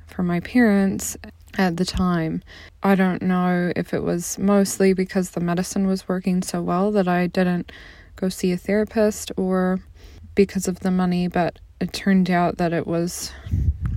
for 0.06 0.22
my 0.22 0.38
parents 0.38 1.16
at 1.58 1.78
the 1.78 1.84
time. 1.84 2.44
I 2.84 2.94
don't 2.94 3.22
know 3.22 3.72
if 3.74 3.92
it 3.92 4.04
was 4.04 4.38
mostly 4.38 4.92
because 4.92 5.30
the 5.30 5.40
medicine 5.40 5.88
was 5.88 6.06
working 6.08 6.42
so 6.42 6.62
well 6.62 6.92
that 6.92 7.08
I 7.08 7.26
didn't 7.26 7.72
go 8.14 8.28
see 8.28 8.52
a 8.52 8.56
therapist 8.56 9.32
or 9.36 9.80
because 10.36 10.68
of 10.68 10.78
the 10.80 10.92
money, 10.92 11.26
but 11.26 11.58
it 11.80 11.92
turned 11.92 12.30
out 12.30 12.58
that 12.58 12.72
it 12.72 12.86
was 12.86 13.32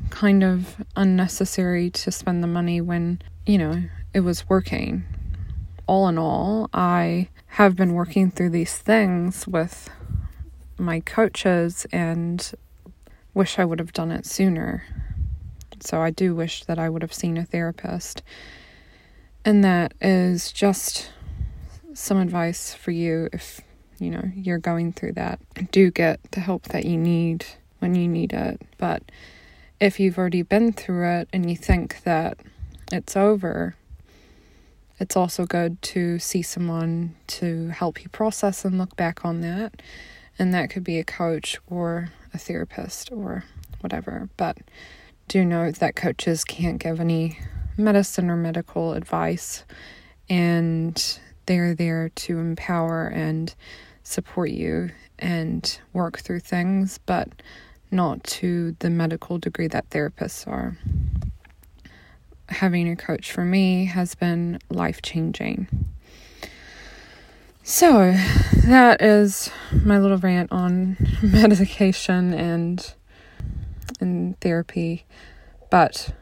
kind 0.09 0.43
of 0.43 0.83
unnecessary 0.95 1.91
to 1.91 2.11
spend 2.11 2.41
the 2.41 2.47
money 2.47 2.81
when 2.81 3.21
you 3.45 3.57
know, 3.57 3.83
it 4.13 4.21
was 4.21 4.47
working. 4.47 5.05
All 5.85 6.07
in 6.07 6.17
all, 6.17 6.69
I 6.73 7.29
have 7.47 7.75
been 7.75 7.93
working 7.93 8.31
through 8.31 8.51
these 8.51 8.77
things 8.77 9.47
with 9.47 9.89
my 10.77 11.01
coaches 11.01 11.85
and 11.91 12.51
wish 13.33 13.59
I 13.59 13.65
would 13.65 13.79
have 13.79 13.93
done 13.93 14.11
it 14.11 14.25
sooner. 14.25 14.83
So 15.79 16.01
I 16.01 16.11
do 16.11 16.33
wish 16.33 16.63
that 16.65 16.79
I 16.79 16.89
would 16.89 17.01
have 17.01 17.13
seen 17.13 17.37
a 17.37 17.43
therapist. 17.43 18.23
And 19.43 19.63
that 19.63 19.93
is 19.99 20.51
just 20.51 21.11
some 21.93 22.19
advice 22.19 22.73
for 22.73 22.91
you 22.91 23.29
if 23.33 23.61
you 23.99 24.09
know 24.09 24.23
you're 24.35 24.57
going 24.57 24.93
through 24.93 25.13
that. 25.13 25.39
Do 25.71 25.91
get 25.91 26.19
the 26.31 26.39
help 26.39 26.63
that 26.69 26.85
you 26.85 26.97
need 26.97 27.45
when 27.79 27.93
you 27.95 28.07
need 28.07 28.31
it. 28.33 28.61
But 28.77 29.03
if 29.79 29.99
you've 29.99 30.17
already 30.17 30.43
been 30.43 30.71
through 30.71 31.07
it 31.19 31.29
and 31.33 31.49
you 31.49 31.57
think 31.57 32.03
that 32.03 32.37
it's 32.93 33.17
over, 33.17 33.75
it's 34.99 35.17
also 35.17 35.45
good 35.45 35.81
to 35.81 36.19
see 36.19 36.43
someone 36.43 37.15
to 37.25 37.69
help 37.69 38.03
you 38.03 38.09
process 38.09 38.63
and 38.63 38.77
look 38.77 38.95
back 38.95 39.25
on 39.25 39.41
that. 39.41 39.81
And 40.37 40.53
that 40.53 40.69
could 40.69 40.83
be 40.83 40.99
a 40.99 41.03
coach 41.03 41.57
or 41.67 42.09
a 42.33 42.37
therapist 42.37 43.11
or 43.11 43.43
whatever. 43.81 44.29
But 44.37 44.57
do 45.27 45.43
note 45.43 45.75
that 45.75 45.95
coaches 45.95 46.43
can't 46.43 46.79
give 46.79 46.99
any 46.99 47.39
medicine 47.77 48.29
or 48.29 48.35
medical 48.35 48.93
advice, 48.93 49.63
and 50.29 51.19
they're 51.47 51.73
there 51.73 52.09
to 52.09 52.37
empower 52.37 53.07
and 53.07 53.53
support 54.03 54.51
you 54.51 54.91
and 55.17 55.79
work 55.93 56.19
through 56.19 56.41
things, 56.41 56.99
but 57.05 57.29
not 57.89 58.23
to 58.23 58.75
the 58.79 58.89
medical 58.89 59.37
degree 59.39 59.67
that 59.67 59.89
therapists 59.89 60.47
are 60.47 60.77
having 62.49 62.89
a 62.89 62.95
coach 62.95 63.31
for 63.31 63.43
me 63.43 63.85
has 63.85 64.15
been 64.15 64.59
life 64.69 65.01
changing. 65.01 65.67
So, 67.63 68.13
that 68.65 69.01
is 69.01 69.49
my 69.71 69.97
little 69.97 70.17
rant 70.17 70.51
on 70.51 70.97
medication 71.23 72.33
and 72.33 72.93
in 74.01 74.35
therapy, 74.41 75.05
but 75.69 76.13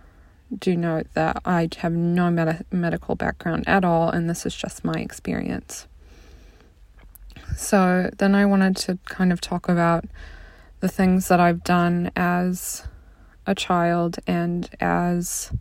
do 0.58 0.76
note 0.76 1.08
that 1.14 1.42
I 1.46 1.70
have 1.78 1.94
no 1.94 2.30
med- 2.30 2.66
medical 2.72 3.16
background 3.16 3.64
at 3.68 3.84
all, 3.84 4.10
and 4.10 4.30
this 4.30 4.46
is 4.46 4.56
just 4.56 4.84
my 4.86 4.94
experience. 4.94 5.88
So 7.58 8.10
then 8.18 8.36
I 8.36 8.46
wanted 8.46 8.76
to 8.78 8.98
kind 9.06 9.32
of 9.32 9.42
talk 9.42 9.68
about 9.70 10.06
the 10.80 10.88
things 10.88 11.28
that 11.28 11.40
I've 11.40 11.64
done 11.64 12.12
as 12.16 12.88
a 13.46 13.56
child 13.56 14.20
and 14.28 14.70
as 14.80 15.52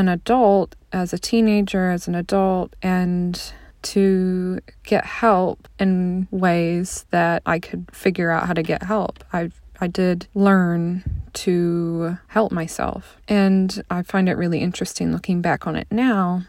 an 0.00 0.08
adult, 0.08 0.74
as 0.92 1.12
a 1.12 1.18
teenager, 1.18 1.90
as 1.90 2.08
an 2.08 2.16
adult, 2.16 2.74
and 2.82 3.52
to 3.82 4.58
get 4.82 5.04
help 5.04 5.68
in 5.78 6.26
ways 6.30 7.06
that 7.10 7.42
I 7.46 7.60
could 7.60 7.88
figure 7.92 8.30
out 8.30 8.46
how 8.46 8.52
to 8.52 8.62
get 8.62 8.82
help. 8.82 9.22
I 9.32 9.50
I 9.80 9.86
did 9.86 10.26
learn 10.34 11.04
to 11.32 12.18
help 12.28 12.52
myself. 12.52 13.16
And 13.28 13.82
I 13.90 14.02
find 14.02 14.28
it 14.28 14.36
really 14.36 14.58
interesting 14.58 15.12
looking 15.12 15.40
back 15.40 15.66
on 15.66 15.74
it 15.74 15.86
now 15.90 16.42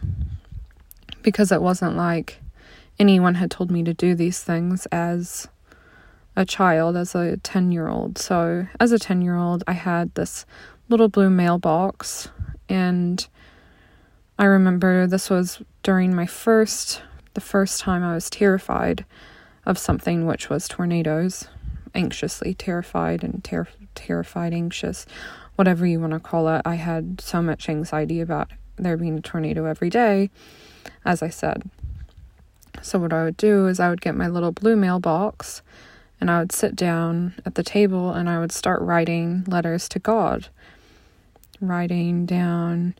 because 1.22 1.50
it 1.50 1.62
wasn't 1.62 1.96
like 1.96 2.40
anyone 2.98 3.36
had 3.36 3.50
told 3.50 3.70
me 3.70 3.82
to 3.84 3.94
do 3.94 4.14
these 4.14 4.42
things 4.42 4.86
as 4.86 5.48
a 6.36 6.44
child, 6.44 6.96
as 6.96 7.14
a 7.14 7.38
10 7.38 7.72
year 7.72 7.88
old. 7.88 8.18
So, 8.18 8.66
as 8.78 8.92
a 8.92 8.98
10 8.98 9.22
year 9.22 9.36
old, 9.36 9.64
I 9.66 9.72
had 9.72 10.14
this 10.14 10.44
little 10.88 11.08
blue 11.08 11.30
mailbox, 11.30 12.28
and 12.68 13.26
I 14.38 14.44
remember 14.46 15.06
this 15.06 15.28
was 15.28 15.60
during 15.82 16.14
my 16.14 16.26
first, 16.26 17.02
the 17.34 17.40
first 17.40 17.80
time 17.80 18.02
I 18.02 18.14
was 18.14 18.30
terrified 18.30 19.04
of 19.66 19.78
something, 19.78 20.26
which 20.26 20.48
was 20.48 20.68
tornadoes. 20.68 21.48
Anxiously 21.94 22.54
terrified 22.54 23.22
and 23.22 23.44
ter- 23.44 23.68
terrified, 23.94 24.54
anxious, 24.54 25.04
whatever 25.56 25.86
you 25.86 26.00
want 26.00 26.14
to 26.14 26.20
call 26.20 26.48
it. 26.48 26.62
I 26.64 26.76
had 26.76 27.20
so 27.20 27.42
much 27.42 27.68
anxiety 27.68 28.20
about 28.20 28.50
there 28.76 28.96
being 28.96 29.18
a 29.18 29.20
tornado 29.20 29.66
every 29.66 29.90
day, 29.90 30.30
as 31.04 31.22
I 31.22 31.28
said. 31.28 31.68
So, 32.80 32.98
what 32.98 33.12
I 33.12 33.24
would 33.24 33.36
do 33.36 33.66
is 33.66 33.78
I 33.78 33.90
would 33.90 34.00
get 34.00 34.14
my 34.14 34.26
little 34.26 34.52
blue 34.52 34.74
mailbox 34.74 35.60
and 36.18 36.30
I 36.30 36.38
would 36.38 36.52
sit 36.52 36.74
down 36.74 37.34
at 37.44 37.56
the 37.56 37.62
table 37.62 38.12
and 38.12 38.30
I 38.30 38.38
would 38.38 38.52
start 38.52 38.80
writing 38.80 39.44
letters 39.46 39.88
to 39.90 39.98
God, 39.98 40.48
writing 41.60 42.24
down 42.24 42.94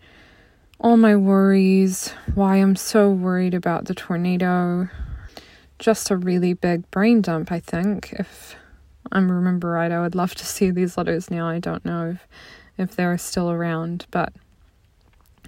all 0.83 0.97
my 0.97 1.15
worries, 1.15 2.13
why 2.35 2.57
I'm 2.57 2.75
so 2.75 3.09
worried 3.09 3.55
about 3.55 3.85
the 3.85 3.95
tornado. 3.95 4.89
Just 5.79 6.11
a 6.11 6.17
really 6.17 6.55
big 6.55 6.91
brain 6.91 7.23
dump, 7.23 7.53
I 7.53 7.61
think. 7.61 8.13
If 8.19 8.57
I 9.13 9.21
remember 9.21 9.71
right, 9.71 9.93
I 9.93 10.01
would 10.01 10.17
love 10.17 10.35
to 10.35 10.45
see 10.45 10.73
these 10.73 10.99
letters 10.99 11.31
now. 11.31 11.49
I 11.49 11.61
don't 11.61 11.85
know 11.85 12.11
if, 12.11 12.27
if 12.77 12.97
they're 12.97 13.17
still 13.17 13.49
around, 13.49 14.07
but 14.11 14.33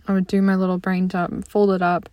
I 0.06 0.12
would 0.12 0.28
do 0.28 0.40
my 0.40 0.54
little 0.54 0.78
brain 0.78 1.08
dump, 1.08 1.48
fold 1.48 1.72
it 1.72 1.82
up, 1.82 2.08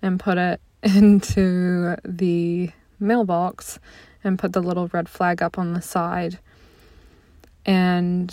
and 0.00 0.20
put 0.20 0.38
it 0.38 0.60
into 0.84 1.96
the 2.04 2.70
mailbox 3.00 3.80
and 4.22 4.38
put 4.38 4.52
the 4.52 4.62
little 4.62 4.86
red 4.92 5.08
flag 5.08 5.42
up 5.42 5.58
on 5.58 5.72
the 5.72 5.82
side. 5.82 6.38
And 7.66 8.32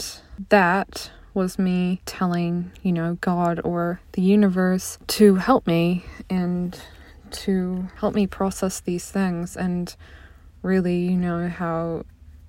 that 0.50 1.10
was 1.38 1.60
me 1.60 2.02
telling, 2.08 2.72
you 2.82 2.92
know, 2.92 3.16
God 3.22 3.62
or 3.64 4.02
the 4.14 4.24
universe 4.24 4.98
to 5.06 5.36
help 5.36 5.68
me 5.68 6.04
and 6.32 6.78
to 7.30 7.88
help 7.98 8.16
me 8.16 8.26
process 8.26 8.80
these 8.80 9.12
things 9.12 9.56
and 9.56 9.96
really, 10.64 10.98
you 10.98 11.16
know, 11.16 11.48
how 11.48 12.06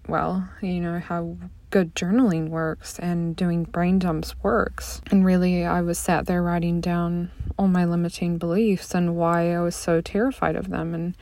well, 0.08 0.48
you 0.62 0.80
know, 0.80 0.98
how 1.00 1.36
good 1.68 1.94
journaling 1.94 2.48
works 2.48 2.98
and 2.98 3.36
doing 3.36 3.64
brain 3.64 3.98
dumps 3.98 4.34
works. 4.42 5.02
And 5.10 5.22
really, 5.22 5.66
I 5.66 5.82
was 5.82 5.98
sat 5.98 6.24
there 6.24 6.42
writing 6.42 6.80
down 6.80 7.30
all 7.58 7.68
my 7.68 7.84
limiting 7.84 8.38
beliefs 8.38 8.94
and 8.94 9.16
why 9.16 9.54
I 9.54 9.60
was 9.60 9.76
so 9.76 10.00
terrified 10.00 10.56
of 10.56 10.70
them 10.70 10.94
and 10.94 11.14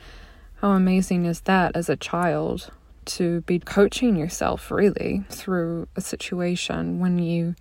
how 0.61 0.69
amazing 0.69 1.25
is 1.25 1.41
that 1.41 1.75
as 1.75 1.89
a 1.89 1.97
child 1.97 2.71
to 3.07 3.41
be 3.41 3.59
coaching 3.59 4.15
yourself 4.15 4.69
really 4.69 5.23
through 5.29 5.87
a 5.95 6.01
situation 6.01 6.99
when 6.99 7.19
you 7.19 7.55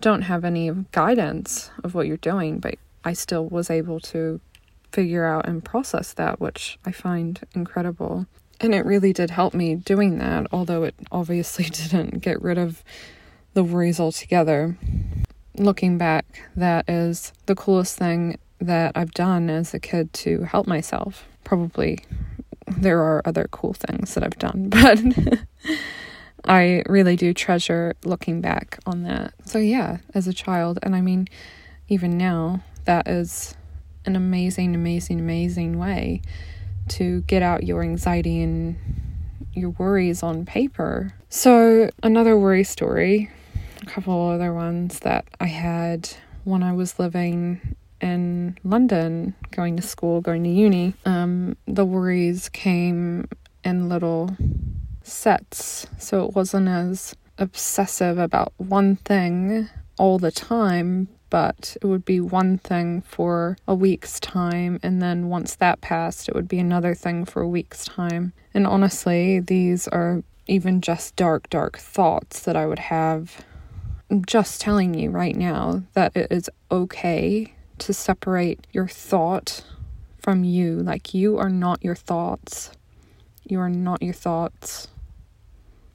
don't 0.00 0.22
have 0.22 0.44
any 0.44 0.70
guidance 0.92 1.70
of 1.82 1.94
what 1.94 2.06
you're 2.06 2.16
doing, 2.18 2.58
but 2.58 2.74
I 3.04 3.12
still 3.12 3.46
was 3.46 3.70
able 3.70 4.00
to 4.00 4.40
figure 4.92 5.24
out 5.24 5.48
and 5.48 5.64
process 5.64 6.12
that, 6.12 6.40
which 6.40 6.78
I 6.84 6.92
find 6.92 7.40
incredible. 7.54 8.26
And 8.60 8.74
it 8.74 8.84
really 8.84 9.12
did 9.12 9.30
help 9.30 9.54
me 9.54 9.74
doing 9.74 10.18
that, 10.18 10.46
although 10.52 10.84
it 10.84 10.94
obviously 11.12 11.64
didn't 11.64 12.20
get 12.20 12.40
rid 12.40 12.58
of 12.58 12.84
the 13.54 13.64
worries 13.64 13.98
altogether. 13.98 14.76
Looking 15.56 15.98
back, 15.98 16.48
that 16.56 16.88
is 16.88 17.32
the 17.46 17.54
coolest 17.54 17.96
thing 17.98 18.38
that 18.60 18.92
I've 18.94 19.12
done 19.12 19.50
as 19.50 19.74
a 19.74 19.80
kid 19.80 20.12
to 20.14 20.42
help 20.42 20.66
myself 20.66 21.26
probably 21.44 22.00
there 22.66 23.00
are 23.00 23.22
other 23.24 23.48
cool 23.50 23.74
things 23.74 24.14
that 24.14 24.24
I've 24.24 24.38
done, 24.38 24.68
but 24.68 25.00
I 26.44 26.82
really 26.86 27.16
do 27.16 27.32
treasure 27.32 27.94
looking 28.04 28.40
back 28.40 28.78
on 28.86 29.02
that. 29.04 29.34
So, 29.44 29.58
yeah, 29.58 29.98
as 30.14 30.26
a 30.26 30.32
child, 30.32 30.78
and 30.82 30.94
I 30.94 31.00
mean, 31.00 31.28
even 31.88 32.16
now, 32.16 32.62
that 32.84 33.08
is 33.08 33.54
an 34.04 34.16
amazing, 34.16 34.74
amazing, 34.74 35.20
amazing 35.20 35.78
way 35.78 36.20
to 36.88 37.22
get 37.22 37.42
out 37.42 37.64
your 37.64 37.82
anxiety 37.82 38.42
and 38.42 38.76
your 39.54 39.70
worries 39.70 40.22
on 40.22 40.44
paper. 40.44 41.14
So, 41.30 41.90
another 42.02 42.36
worry 42.36 42.64
story, 42.64 43.30
a 43.82 43.86
couple 43.86 44.28
other 44.28 44.52
ones 44.52 45.00
that 45.00 45.24
I 45.40 45.46
had 45.46 46.10
when 46.44 46.62
I 46.62 46.72
was 46.72 46.98
living 46.98 47.76
in 48.00 48.58
London, 48.64 49.34
going 49.50 49.76
to 49.76 49.82
school, 49.82 50.20
going 50.20 50.44
to 50.44 50.50
uni, 50.50 50.94
um, 51.04 51.56
the 51.66 51.84
worries 51.84 52.48
came 52.48 53.28
in 53.64 53.88
little 53.88 54.36
sets. 55.02 55.86
So 55.98 56.24
it 56.24 56.34
wasn't 56.34 56.68
as 56.68 57.14
obsessive 57.38 58.18
about 58.18 58.52
one 58.56 58.96
thing 58.96 59.68
all 59.98 60.18
the 60.18 60.32
time, 60.32 61.08
but 61.30 61.76
it 61.80 61.86
would 61.86 62.04
be 62.04 62.20
one 62.20 62.58
thing 62.58 63.02
for 63.02 63.56
a 63.66 63.74
week's 63.74 64.20
time, 64.20 64.78
and 64.82 65.02
then 65.02 65.28
once 65.28 65.56
that 65.56 65.80
passed, 65.80 66.28
it 66.28 66.34
would 66.34 66.48
be 66.48 66.58
another 66.58 66.94
thing 66.94 67.24
for 67.24 67.42
a 67.42 67.48
week's 67.48 67.84
time. 67.84 68.32
And 68.52 68.66
honestly, 68.66 69.40
these 69.40 69.88
are 69.88 70.22
even 70.46 70.80
just 70.80 71.16
dark, 71.16 71.48
dark 71.50 71.78
thoughts 71.78 72.40
that 72.40 72.56
I 72.56 72.66
would 72.66 72.78
have. 72.78 73.44
I'm 74.10 74.24
just 74.24 74.60
telling 74.60 74.94
you 74.94 75.10
right 75.10 75.34
now 75.34 75.82
that 75.94 76.14
it 76.14 76.28
is 76.30 76.50
okay 76.70 77.53
to 77.78 77.92
separate 77.92 78.66
your 78.72 78.88
thought 78.88 79.64
from 80.18 80.42
you. 80.42 80.76
Like, 80.76 81.14
you 81.14 81.38
are 81.38 81.50
not 81.50 81.84
your 81.84 81.94
thoughts. 81.94 82.70
You 83.44 83.60
are 83.60 83.68
not 83.68 84.02
your 84.02 84.14
thoughts. 84.14 84.88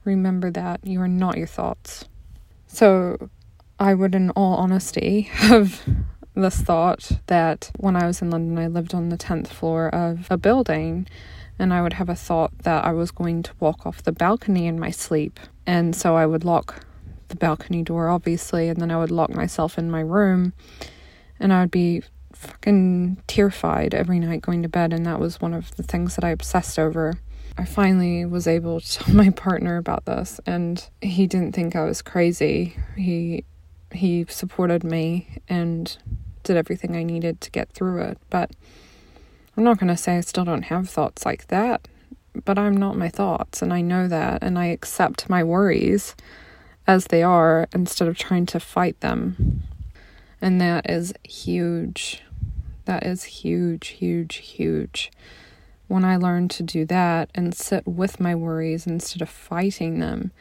Remember 0.03 0.51
that. 0.51 0.81
You 0.83 1.01
are 1.01 1.07
not 1.07 1.37
your 1.37 1.47
thoughts. 1.47 2.05
So, 2.67 3.29
I 3.79 3.93
would, 3.93 4.13
in 4.13 4.29
all 4.31 4.55
honesty, 4.55 5.21
have 5.31 5.81
this 6.35 6.61
thought 6.61 7.11
that 7.27 7.71
when 7.77 7.95
I 7.95 8.05
was 8.05 8.21
in 8.21 8.29
London, 8.29 8.57
I 8.57 8.67
lived 8.67 8.93
on 8.93 9.09
the 9.09 9.17
10th 9.17 9.47
floor 9.47 9.89
of 9.89 10.27
a 10.29 10.37
building, 10.37 11.07
and 11.57 11.73
I 11.73 11.81
would 11.81 11.93
have 11.93 12.09
a 12.09 12.15
thought 12.15 12.57
that 12.59 12.85
I 12.85 12.91
was 12.91 13.11
going 13.11 13.43
to 13.43 13.51
walk 13.59 13.85
off 13.85 14.03
the 14.03 14.11
balcony 14.11 14.67
in 14.67 14.79
my 14.79 14.91
sleep. 14.91 15.39
And 15.65 15.95
so 15.95 16.15
I 16.15 16.25
would 16.25 16.45
lock 16.45 16.85
the 17.29 17.35
balcony 17.35 17.83
door, 17.83 18.09
obviously, 18.09 18.69
and 18.69 18.81
then 18.81 18.91
I 18.91 18.97
would 18.97 19.11
lock 19.11 19.31
myself 19.31 19.77
in 19.77 19.89
my 19.89 20.01
room 20.01 20.53
and 21.39 21.53
I 21.53 21.61
would 21.61 21.71
be 21.71 22.03
fucking 22.33 23.21
terrified 23.27 23.93
every 23.93 24.19
night 24.19 24.41
going 24.41 24.63
to 24.63 24.69
bed, 24.69 24.93
and 24.93 25.05
that 25.05 25.19
was 25.19 25.41
one 25.41 25.53
of 25.53 25.75
the 25.75 25.83
things 25.83 26.15
that 26.15 26.23
I 26.23 26.29
obsessed 26.29 26.79
over. 26.79 27.15
I 27.57 27.65
finally 27.65 28.23
was 28.25 28.47
able 28.47 28.79
to 28.79 28.93
tell 28.99 29.13
my 29.15 29.29
partner 29.29 29.77
about 29.77 30.05
this, 30.05 30.39
and 30.45 30.87
he 31.01 31.27
didn't 31.27 31.53
think 31.53 31.75
I 31.75 31.83
was 31.83 32.01
crazy. 32.01 32.75
He 32.95 33.43
he 33.91 34.25
supported 34.29 34.83
me 34.83 35.39
and 35.47 35.97
did 36.43 36.55
everything 36.55 36.95
I 36.95 37.03
needed 37.03 37.41
to 37.41 37.51
get 37.51 37.71
through 37.71 38.03
it. 38.03 38.19
But 38.29 38.51
I'm 39.57 39.63
not 39.63 39.79
going 39.79 39.87
to 39.87 39.97
say 39.97 40.17
I 40.17 40.21
still 40.21 40.45
don't 40.45 40.63
have 40.63 40.89
thoughts 40.89 41.25
like 41.25 41.47
that, 41.47 41.87
but 42.45 42.57
I'm 42.57 42.77
not 42.77 42.97
my 42.97 43.09
thoughts, 43.09 43.61
and 43.61 43.73
I 43.73 43.81
know 43.81 44.07
that, 44.07 44.43
and 44.43 44.57
I 44.57 44.67
accept 44.67 45.29
my 45.29 45.43
worries 45.43 46.15
as 46.87 47.05
they 47.05 47.23
are 47.23 47.67
instead 47.73 48.07
of 48.07 48.17
trying 48.17 48.45
to 48.47 48.59
fight 48.59 48.99
them. 49.01 49.63
And 50.41 50.61
that 50.61 50.89
is 50.89 51.13
huge. 51.23 52.23
That 52.85 53.05
is 53.05 53.23
huge, 53.23 53.87
huge, 53.87 54.37
huge. 54.37 55.11
When 55.87 56.05
I 56.05 56.17
learn 56.17 56.47
to 56.49 56.63
do 56.63 56.85
that 56.85 57.29
and 57.35 57.53
sit 57.53 57.87
with 57.87 58.19
my 58.19 58.35
worries 58.35 58.87
instead 58.87 59.21
of 59.21 59.29
fighting 59.29 59.99
them, 59.99 60.31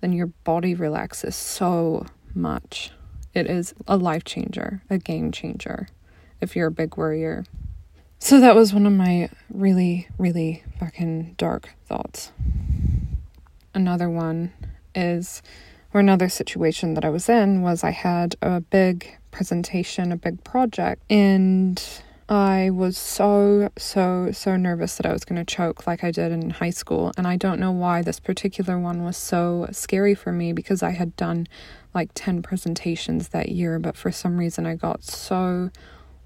then 0.00 0.12
your 0.12 0.28
body 0.44 0.74
relaxes 0.74 1.36
so 1.36 2.06
much. 2.34 2.90
It 3.34 3.46
is 3.46 3.74
a 3.86 3.96
life 3.96 4.24
changer, 4.24 4.82
a 4.88 4.98
game 4.98 5.30
changer, 5.30 5.88
if 6.40 6.56
you're 6.56 6.68
a 6.68 6.72
big 6.72 6.96
worrier. 6.96 7.44
So 8.18 8.40
that 8.40 8.56
was 8.56 8.74
one 8.74 8.86
of 8.86 8.92
my 8.92 9.30
really, 9.48 10.08
really 10.18 10.64
fucking 10.80 11.34
dark 11.38 11.70
thoughts. 11.86 12.32
Another 13.74 14.08
one 14.10 14.52
is 14.94 15.42
Or 15.94 16.00
another 16.00 16.28
situation 16.28 16.94
that 16.94 17.04
I 17.04 17.08
was 17.08 17.28
in 17.28 17.62
was 17.62 17.82
I 17.82 17.90
had 17.92 18.36
a 18.42 18.60
big 18.60 19.16
presentation, 19.30 20.12
a 20.12 20.16
big 20.16 20.42
project, 20.44 21.02
and 21.10 21.82
I 22.28 22.68
was 22.68 22.98
so, 22.98 23.70
so, 23.78 24.32
so 24.32 24.56
nervous 24.56 24.96
that 24.96 25.06
I 25.06 25.12
was 25.14 25.24
going 25.24 25.42
to 25.42 25.44
choke 25.44 25.86
like 25.86 26.04
I 26.04 26.10
did 26.10 26.30
in 26.30 26.50
high 26.50 26.70
school. 26.70 27.10
And 27.16 27.26
I 27.26 27.36
don't 27.36 27.58
know 27.58 27.72
why 27.72 28.02
this 28.02 28.20
particular 28.20 28.78
one 28.78 29.02
was 29.02 29.16
so 29.16 29.66
scary 29.72 30.14
for 30.14 30.30
me 30.30 30.52
because 30.52 30.82
I 30.82 30.90
had 30.90 31.16
done 31.16 31.48
like 31.94 32.10
10 32.12 32.42
presentations 32.42 33.28
that 33.28 33.48
year, 33.48 33.78
but 33.78 33.96
for 33.96 34.12
some 34.12 34.36
reason 34.36 34.66
I 34.66 34.74
got 34.74 35.04
so 35.04 35.70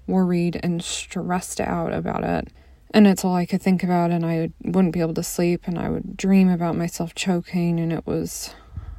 worried 0.05 0.59
and 0.61 0.83
stressed 0.83 1.61
out 1.61 1.93
about 1.93 2.25
it. 2.25 2.49
And 2.93 3.07
it's 3.07 3.23
all 3.23 3.35
I 3.35 3.45
could 3.45 3.61
think 3.61 3.81
about, 3.81 4.11
and 4.11 4.25
I 4.25 4.51
wouldn't 4.61 4.93
be 4.93 4.99
able 4.99 5.15
to 5.15 5.23
sleep, 5.23 5.61
and 5.65 5.79
I 5.79 5.89
would 5.89 6.15
dream 6.15 6.47
about 6.49 6.75
myself 6.75 7.15
choking, 7.15 7.79
and 7.79 7.91
it 7.91 8.05
was 8.05 8.53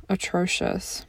atrocious. 0.09 1.07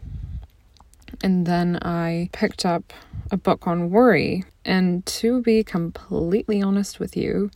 And 1.22 1.46
then 1.46 1.78
I 1.82 2.30
picked 2.32 2.66
up 2.66 2.94
a 3.32 3.38
book 3.38 3.68
on 3.68 3.90
worry. 3.90 4.44
And 4.64 5.06
to 5.06 5.42
be 5.42 5.64
completely 5.64 6.62
honest 6.62 7.00
with 7.00 7.16
you, 7.16 7.52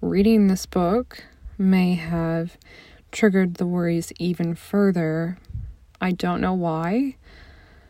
reading 0.00 0.48
this 0.48 0.66
book 0.66 1.24
may 1.58 1.94
have 1.94 2.56
triggered 3.12 3.54
the 3.54 3.66
worries 3.66 4.12
even 4.18 4.54
further. 4.54 5.38
I 6.00 6.12
don't 6.12 6.40
know 6.40 6.54
why. 6.54 7.16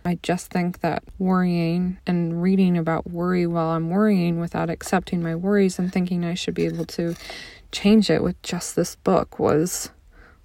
I 0.05 0.19
just 0.23 0.51
think 0.51 0.81
that 0.81 1.05
worrying 1.19 1.99
and 2.07 2.43
reading 2.43 2.79
about 2.79 3.11
worry 3.11 3.47
while 3.47 3.69
I'm 3.69 3.91
worrying 3.91 4.41
without 4.41 4.71
accepting 4.71 5.23
my 5.23 5.35
worries 5.35 5.79
and 5.79 5.93
thinking 5.93 6.25
I 6.25 6.35
should 6.35 6.55
be 6.55 6.65
able 6.67 6.87
to 6.87 7.15
change 7.71 8.09
it 8.09 8.23
with 8.23 8.41
just 8.43 8.77
this 8.77 8.97
book 8.97 9.39
was 9.39 9.91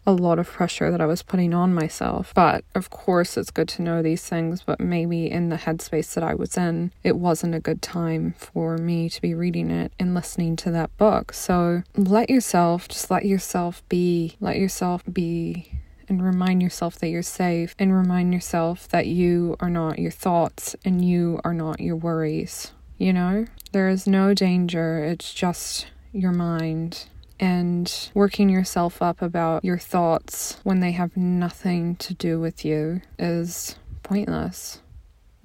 a 0.05 0.11
lot 0.11 0.39
of 0.39 0.47
pressure 0.47 0.91
that 0.91 1.01
I 1.01 1.05
was 1.05 1.23
putting 1.23 1.53
on 1.53 1.73
myself. 1.73 2.33
But 2.35 2.63
of 2.73 2.89
course, 2.89 3.37
it's 3.37 3.51
good 3.51 3.67
to 3.69 3.81
know 3.81 4.01
these 4.01 4.23
things, 4.27 4.61
but 4.61 4.79
maybe 4.79 5.29
in 5.29 5.49
the 5.49 5.57
headspace 5.57 6.13
that 6.13 6.23
I 6.23 6.33
was 6.33 6.57
in, 6.57 6.91
it 7.03 7.17
wasn't 7.17 7.55
a 7.55 7.59
good 7.59 7.81
time 7.81 8.35
for 8.37 8.77
me 8.77 9.09
to 9.09 9.21
be 9.21 9.33
reading 9.33 9.71
it 9.71 9.91
and 9.99 10.13
listening 10.13 10.55
to 10.57 10.71
that 10.71 10.95
book. 10.97 11.33
So 11.33 11.83
let 11.95 12.29
yourself, 12.29 12.87
just 12.87 13.09
let 13.09 13.25
yourself 13.25 13.83
be, 13.89 14.35
let 14.39 14.57
yourself 14.57 15.03
be 15.11 15.79
and 16.07 16.23
remind 16.23 16.61
yourself 16.61 16.99
that 16.99 17.09
you're 17.09 17.23
safe 17.23 17.75
and 17.79 17.95
remind 17.95 18.33
yourself 18.33 18.87
that 18.89 19.07
you 19.07 19.55
are 19.59 19.69
not 19.69 19.99
your 19.99 20.11
thoughts 20.11 20.75
and 20.85 21.03
you 21.03 21.39
are 21.43 21.53
not 21.53 21.79
your 21.79 21.95
worries. 21.95 22.71
You 22.97 23.11
know, 23.11 23.45
there 23.71 23.89
is 23.89 24.07
no 24.07 24.33
danger, 24.33 25.03
it's 25.03 25.33
just 25.33 25.87
your 26.13 26.31
mind. 26.31 27.07
And 27.39 28.09
working 28.13 28.49
yourself 28.49 29.01
up 29.01 29.21
about 29.21 29.65
your 29.65 29.77
thoughts 29.77 30.57
when 30.63 30.79
they 30.79 30.93
have 30.93 31.17
nothing 31.17 31.97
to 31.97 32.13
do 32.13 32.39
with 32.39 32.63
you 32.63 33.01
is 33.19 33.75
pointless. 34.03 34.79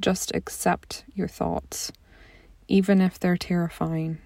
Just 0.01 0.35
accept 0.35 1.05
your 1.15 1.29
thoughts, 1.29 1.91
even 2.69 3.01
if 3.01 3.19
they're 3.19 3.37
terrifying. 3.37 4.19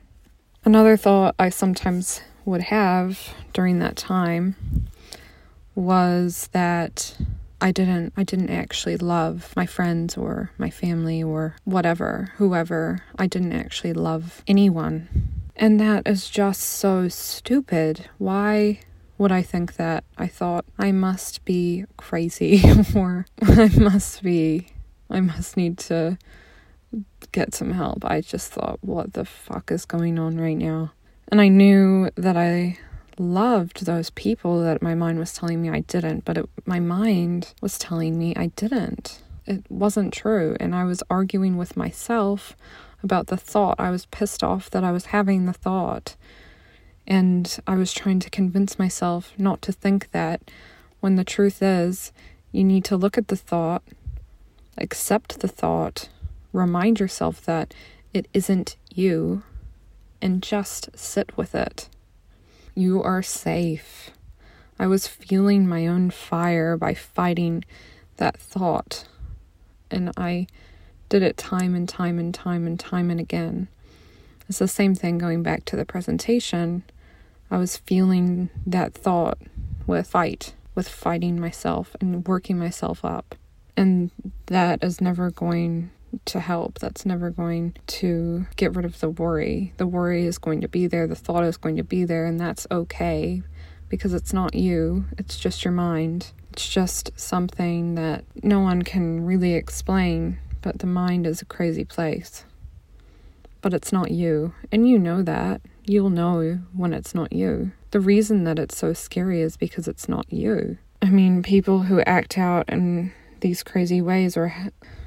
Another 0.64 0.96
thought 0.96 1.34
I 1.38 1.48
sometimes 1.48 2.20
would 2.44 2.62
have 2.62 3.34
during 3.52 3.78
that 3.78 3.96
time 3.96 4.56
was 5.74 6.48
that 6.52 7.16
I 7.60 7.72
didn't 7.72 8.12
I 8.16 8.24
didn't 8.24 8.50
actually 8.50 8.96
love 8.98 9.52
my 9.56 9.66
friends 9.66 10.16
or 10.16 10.50
my 10.58 10.70
family 10.70 11.22
or 11.22 11.56
whatever, 11.64 12.32
whoever. 12.36 13.00
I 13.18 13.26
didn't 13.26 13.52
actually 13.52 13.94
love 13.94 14.42
anyone. 14.46 15.08
And 15.56 15.78
that 15.80 16.06
is 16.06 16.28
just 16.28 16.60
so 16.60 17.08
stupid. 17.08 18.08
Why 18.18 18.80
would 19.18 19.30
I 19.30 19.42
think 19.42 19.76
that? 19.76 20.04
I 20.18 20.26
thought 20.26 20.64
I 20.78 20.92
must 20.92 21.44
be 21.44 21.84
crazy 21.96 22.62
or 22.96 23.26
I 23.42 23.70
must 23.76 24.22
be 24.22 24.68
I 25.10 25.20
must 25.20 25.56
need 25.56 25.78
to 25.78 26.18
get 27.32 27.54
some 27.54 27.72
help. 27.72 28.04
I 28.04 28.20
just 28.20 28.52
thought 28.52 28.78
what 28.82 29.12
the 29.12 29.24
fuck 29.24 29.70
is 29.70 29.84
going 29.84 30.18
on 30.18 30.38
right 30.38 30.56
now? 30.56 30.92
And 31.28 31.40
I 31.40 31.48
knew 31.48 32.10
that 32.16 32.36
I 32.36 32.78
loved 33.18 33.86
those 33.86 34.10
people 34.10 34.60
that 34.62 34.82
my 34.82 34.94
mind 34.94 35.18
was 35.18 35.32
telling 35.32 35.62
me 35.62 35.70
I 35.70 35.80
didn't, 35.80 36.24
but 36.24 36.36
it, 36.36 36.48
my 36.66 36.80
mind 36.80 37.54
was 37.60 37.78
telling 37.78 38.18
me 38.18 38.34
I 38.36 38.46
didn't. 38.56 39.22
It 39.46 39.64
wasn't 39.68 40.12
true. 40.12 40.56
And 40.58 40.74
I 40.74 40.84
was 40.84 41.02
arguing 41.10 41.56
with 41.56 41.76
myself 41.76 42.56
about 43.04 43.28
the 43.28 43.36
thought. 43.36 43.76
I 43.78 43.90
was 43.90 44.06
pissed 44.06 44.42
off 44.42 44.68
that 44.70 44.82
I 44.82 44.90
was 44.90 45.06
having 45.06 45.44
the 45.44 45.52
thought. 45.52 46.16
And 47.06 47.56
I 47.66 47.76
was 47.76 47.92
trying 47.92 48.18
to 48.20 48.30
convince 48.30 48.78
myself 48.78 49.32
not 49.38 49.62
to 49.62 49.72
think 49.72 50.10
that 50.10 50.50
when 51.00 51.16
the 51.16 51.24
truth 51.24 51.62
is, 51.62 52.12
you 52.50 52.64
need 52.64 52.84
to 52.86 52.96
look 52.96 53.18
at 53.18 53.28
the 53.28 53.36
thought, 53.36 53.82
accept 54.78 55.40
the 55.40 55.48
thought, 55.48 56.08
remind 56.52 56.98
yourself 56.98 57.44
that 57.44 57.74
it 58.14 58.26
isn't 58.32 58.76
you, 58.92 59.42
and 60.22 60.42
just 60.42 60.88
sit 60.98 61.36
with 61.36 61.54
it. 61.54 61.88
You 62.74 63.02
are 63.02 63.22
safe. 63.22 64.10
I 64.78 64.86
was 64.86 65.06
fueling 65.06 65.68
my 65.68 65.86
own 65.86 66.10
fire 66.10 66.76
by 66.76 66.94
fighting 66.94 67.64
that 68.16 68.38
thought. 68.38 69.06
And 69.90 70.10
I 70.16 70.46
did 71.08 71.22
it 71.22 71.36
time 71.36 71.74
and 71.74 71.88
time 71.88 72.18
and 72.18 72.34
time 72.34 72.66
and 72.66 72.78
time 72.78 73.10
and 73.10 73.20
again. 73.20 73.68
It's 74.48 74.58
the 74.58 74.68
same 74.68 74.94
thing 74.94 75.18
going 75.18 75.42
back 75.42 75.64
to 75.66 75.76
the 75.76 75.84
presentation. 75.84 76.82
I 77.50 77.58
was 77.58 77.76
feeling 77.76 78.50
that 78.66 78.94
thought 78.94 79.38
with 79.86 80.06
fight, 80.06 80.54
with 80.74 80.88
fighting 80.88 81.40
myself 81.40 81.96
and 82.00 82.26
working 82.26 82.58
myself 82.58 83.04
up. 83.04 83.34
And 83.76 84.10
that 84.46 84.82
is 84.84 85.00
never 85.00 85.30
going 85.30 85.90
to 86.26 86.40
help. 86.40 86.78
That's 86.78 87.04
never 87.04 87.30
going 87.30 87.74
to 87.86 88.46
get 88.56 88.74
rid 88.74 88.84
of 88.84 89.00
the 89.00 89.10
worry. 89.10 89.72
The 89.76 89.86
worry 89.86 90.26
is 90.26 90.38
going 90.38 90.60
to 90.60 90.68
be 90.68 90.86
there, 90.86 91.06
the 91.06 91.16
thought 91.16 91.44
is 91.44 91.56
going 91.56 91.76
to 91.76 91.84
be 91.84 92.04
there, 92.04 92.26
and 92.26 92.38
that's 92.38 92.66
okay 92.70 93.42
because 93.88 94.14
it's 94.14 94.32
not 94.32 94.54
you, 94.54 95.04
it's 95.18 95.38
just 95.38 95.64
your 95.64 95.72
mind. 95.72 96.32
It's 96.52 96.68
just 96.68 97.10
something 97.16 97.94
that 97.96 98.24
no 98.42 98.60
one 98.60 98.82
can 98.82 99.24
really 99.24 99.54
explain, 99.54 100.38
but 100.64 100.78
the 100.78 100.86
mind 100.86 101.26
is 101.26 101.42
a 101.42 101.44
crazy 101.44 101.84
place. 101.84 102.44
But 103.60 103.74
it's 103.74 103.92
not 103.92 104.10
you, 104.10 104.54
and 104.72 104.88
you 104.88 104.98
know 104.98 105.22
that. 105.22 105.60
You'll 105.86 106.10
know 106.10 106.60
when 106.72 106.94
it's 106.94 107.14
not 107.14 107.32
you. 107.32 107.72
The 107.90 108.00
reason 108.00 108.44
that 108.44 108.58
it's 108.58 108.76
so 108.76 108.94
scary 108.94 109.42
is 109.42 109.58
because 109.58 109.86
it's 109.86 110.08
not 110.08 110.26
you. 110.32 110.78
I 111.02 111.10
mean, 111.10 111.42
people 111.42 111.82
who 111.82 112.00
act 112.00 112.38
out 112.38 112.68
in 112.70 113.12
these 113.40 113.62
crazy 113.62 114.00
ways 114.00 114.36
or 114.38 114.54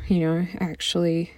you 0.07 0.19
know, 0.19 0.47
actually 0.59 1.31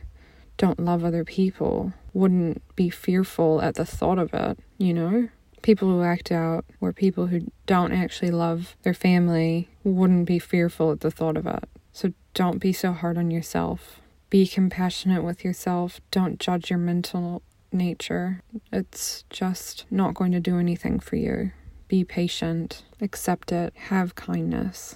don't 0.58 0.79
love 0.79 1.03
other 1.03 1.23
people 1.23 1.93
wouldn't 2.13 2.62
be 2.75 2.89
fearful 2.89 3.62
at 3.62 3.75
the 3.75 3.86
thought 3.86 4.19
of 4.19 4.34
it, 4.34 4.60
you 4.77 4.93
know? 4.93 5.29
People 5.62 5.89
who 5.89 6.03
act 6.03 6.32
out 6.32 6.65
or 6.79 6.93
people 6.93 7.27
who 7.27 7.41
don't 7.65 7.91
actually 7.91 8.32
love 8.32 8.75
their 8.84 8.93
family 8.93 9.69
wouldn't 9.84 10.25
be 10.25 10.39
fearful 10.39 10.91
at 10.91 11.01
the 11.01 11.12
thought 11.12 11.38
of 11.38 11.45
it. 11.45 11.69
So 11.91 12.13
don't 12.34 12.60
be 12.60 12.73
so 12.73 12.93
hard 12.93 13.17
on 13.17 13.32
yourself. 13.32 14.01
Be 14.30 14.46
compassionate 14.48 15.24
with 15.24 15.44
yourself. 15.44 16.00
Don't 16.12 16.39
judge 16.39 16.70
your 16.70 16.78
mental 16.78 17.42
nature. 17.72 18.44
It's 18.72 19.24
just 19.32 19.86
not 19.89 20.13
going 20.13 20.32
to 20.34 20.39
do 20.39 20.60
anything 20.60 21.00
for 21.00 21.15
you. 21.15 21.52
Be 21.88 22.04
patient, 22.04 22.84
accept 23.02 23.52
it, 23.52 23.74
have 23.76 24.13
kindness. 24.13 24.96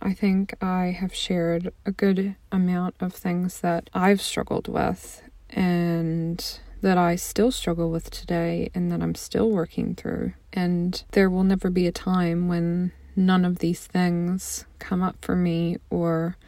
I 0.00 0.14
think 0.14 0.54
I 0.62 0.96
have 0.98 1.14
shared 1.14 1.72
a 1.84 1.92
good 1.92 2.36
amount 2.50 2.94
of 3.00 3.12
things 3.12 3.60
that 3.60 3.90
I've 3.92 4.22
struggled 4.22 4.68
with 4.68 5.22
and 5.50 6.58
that 6.80 6.96
I 6.96 7.16
still 7.16 7.50
struggle 7.50 7.90
with 7.90 8.10
today 8.10 8.70
and 8.74 8.90
that 8.90 9.02
I'm 9.02 9.14
still 9.14 9.50
working 9.50 9.94
through. 9.94 10.32
And 10.54 11.02
there 11.12 11.28
will 11.28 11.44
never 11.44 11.68
be 11.68 11.86
a 11.86 11.92
time 11.92 12.48
when 12.48 12.92
none 13.14 13.44
of 13.44 13.58
these 13.58 13.86
things 13.86 14.64
come 14.78 15.02
up 15.02 15.16
for 15.20 15.36
me 15.36 15.76
or 15.90 16.38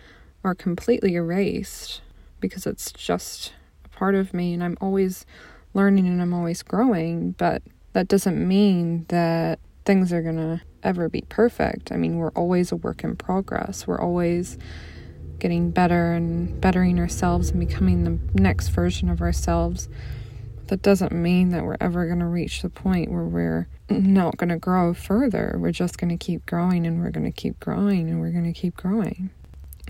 are 0.42 0.55
completely 0.55 1.14
erased 1.14 2.00
because 2.48 2.66
it's 2.66 2.92
just 2.92 3.52
a 3.85 3.88
part 3.88 4.14
of 4.14 4.35
me 4.35 4.54
and 4.54 4.62
I'm 4.62 4.76
always 4.80 5.26
learning 5.74 6.06
and 6.06 6.20
I'm 6.20 6.35
always 6.35 6.62
growing. 6.62 7.32
But 7.32 7.62
that 7.92 8.09
doesn't 8.09 8.46
mean 8.46 9.06
that 9.09 9.59
things 9.85 10.12
are 10.12 10.22
going 10.22 10.37
to 10.37 10.61
ever 10.82 11.09
be 11.09 11.22
perfect. 11.28 11.92
I 11.92 11.96
mean, 11.96 12.16
we're 12.16 12.30
always 12.30 12.72
a 12.72 12.76
work 12.76 13.04
in 13.04 13.16
progress. 13.16 13.87
We're 13.87 14.00
always 14.00 14.59
getting 15.38 15.70
better 15.70 16.12
and 16.12 16.61
bettering 16.61 16.98
ourselves 16.98 17.50
and 17.50 17.61
becoming 17.61 18.04
the 18.04 18.40
next 18.40 18.68
version 18.68 19.09
of 19.09 19.20
ourselves. 19.20 19.88
That 20.68 20.82
doesn't 20.82 21.12
mean 21.12 21.50
that 21.50 21.64
we're 21.64 21.76
ever 21.80 22.06
going 22.06 22.18
to 22.18 22.26
reach 22.26 22.62
the 22.62 22.70
point 22.70 23.11
where 23.11 23.24
we're 23.24 23.68
not 23.88 24.37
going 24.37 24.48
to 24.48 24.56
grow 24.56 24.94
further. 24.94 25.56
We're 25.59 25.70
just 25.70 25.98
going 25.98 26.16
to 26.16 26.16
keep 26.16 26.44
growing 26.46 26.87
and 26.87 27.00
we're 27.00 27.11
going 27.11 27.30
to 27.30 27.32
keep 27.32 27.61
growing 27.61 28.09
and 28.09 28.20
we're 28.20 28.32
going 28.32 28.52
to 28.52 28.59
keep 28.59 28.76
growing. 28.76 29.30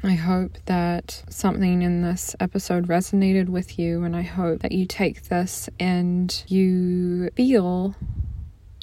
I 0.05 0.15
hope 0.15 0.59
that 0.67 1.23
something 1.29 1.83
in 1.83 2.03
this 2.03 2.37
episode 2.39 2.87
resonated 2.87 3.49
with 3.49 3.79
you, 3.79 4.05
and 4.05 4.15
I 4.15 4.23
hope 4.23 4.61
that 4.61 4.73
you 4.73 4.87
take 4.87 5.25
this 5.25 5.69
and 5.81 6.45
you 6.47 7.31
feel 7.31 7.95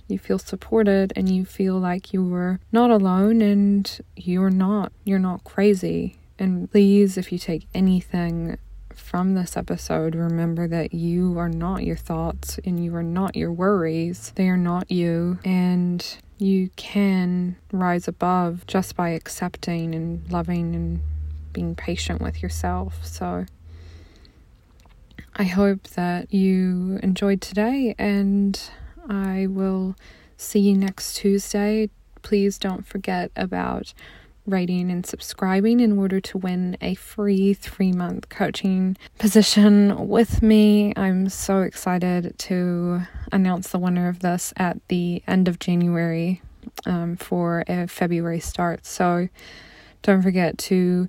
you 0.07 0.19
feel 0.19 0.37
supported 0.37 1.13
and 1.15 1.33
you 1.33 1.45
feel 1.45 1.79
like 1.79 2.13
you 2.13 2.23
were 2.23 2.59
not 2.71 2.91
alone 2.91 3.41
and 3.41 3.99
you're 4.15 4.49
not 4.49 4.91
you're 5.05 5.19
not 5.19 5.43
crazy. 5.43 6.17
And 6.37 6.69
please 6.69 7.17
if 7.17 7.31
you 7.31 7.39
take 7.39 7.67
anything 7.73 8.57
from 8.93 9.33
this 9.33 9.57
episode 9.57 10.13
remember 10.13 10.67
that 10.67 10.93
you 10.93 11.37
are 11.39 11.49
not 11.49 11.83
your 11.83 11.95
thoughts 11.95 12.59
and 12.65 12.83
you 12.83 12.95
are 12.95 13.03
not 13.03 13.35
your 13.35 13.51
worries. 13.51 14.31
They 14.35 14.49
are 14.49 14.57
not 14.57 14.91
you. 14.91 15.39
And 15.45 16.05
you 16.43 16.69
can 16.75 17.55
rise 17.71 18.07
above 18.07 18.65
just 18.67 18.95
by 18.95 19.09
accepting 19.09 19.95
and 19.95 20.29
loving 20.31 20.75
and 20.75 21.01
being 21.53 21.75
patient 21.75 22.21
with 22.21 22.41
yourself 22.41 23.05
so 23.05 23.45
I 25.35 25.43
hope 25.45 25.87
that 25.89 26.31
you 26.31 26.99
enjoyed 27.01 27.41
today 27.41 27.95
and 27.97 28.59
I 29.09 29.47
will 29.47 29.95
see 30.37 30.59
you 30.59 30.77
next 30.77 31.15
Tuesday. 31.15 31.89
Please 32.21 32.59
don't 32.59 32.85
forget 32.85 33.31
about 33.35 33.95
rating 34.45 34.91
and 34.91 35.05
subscribing 35.05 35.79
in 35.79 35.97
order 35.97 36.19
to 36.19 36.37
win 36.37 36.77
a 36.81 36.95
free 36.95 37.53
three 37.53 37.91
month 37.91 38.29
coaching 38.29 38.97
position 39.19 40.07
with 40.07 40.41
me. 40.41 40.93
I'm 40.95 41.29
so 41.29 41.61
excited 41.61 42.37
to 42.39 43.01
announce 43.31 43.69
the 43.69 43.79
winner 43.79 44.09
of 44.09 44.19
this 44.19 44.53
at 44.57 44.77
the 44.87 45.23
end 45.27 45.47
of 45.47 45.59
January 45.59 46.41
um, 46.85 47.15
for 47.15 47.63
a 47.67 47.87
February 47.87 48.39
start. 48.39 48.85
So 48.85 49.29
don't 50.01 50.21
forget 50.21 50.57
to 50.59 51.07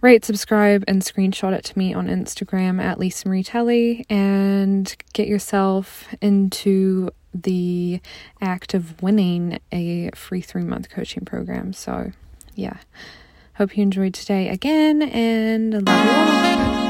rate, 0.00 0.24
subscribe, 0.24 0.84
and 0.88 1.02
screenshot 1.02 1.52
it 1.52 1.64
to 1.64 1.78
me 1.78 1.92
on 1.92 2.06
Instagram 2.06 2.80
at 2.80 2.98
Lisa 2.98 3.28
Marie 3.28 3.42
Telle 3.42 4.02
and 4.08 4.94
get 5.12 5.28
yourself 5.28 6.14
into 6.20 7.10
the 7.32 8.00
act 8.40 8.74
of 8.74 9.00
winning 9.02 9.60
a 9.72 10.10
free 10.14 10.40
three 10.40 10.64
month 10.64 10.88
coaching 10.90 11.24
program. 11.24 11.72
So, 11.72 12.12
yeah. 12.60 12.76
Hope 13.54 13.76
you 13.76 13.82
enjoyed 13.82 14.14
today 14.14 14.48
again 14.48 15.02
and 15.02 15.72
love 15.86 16.04
you 16.04 16.10
all. 16.10 16.89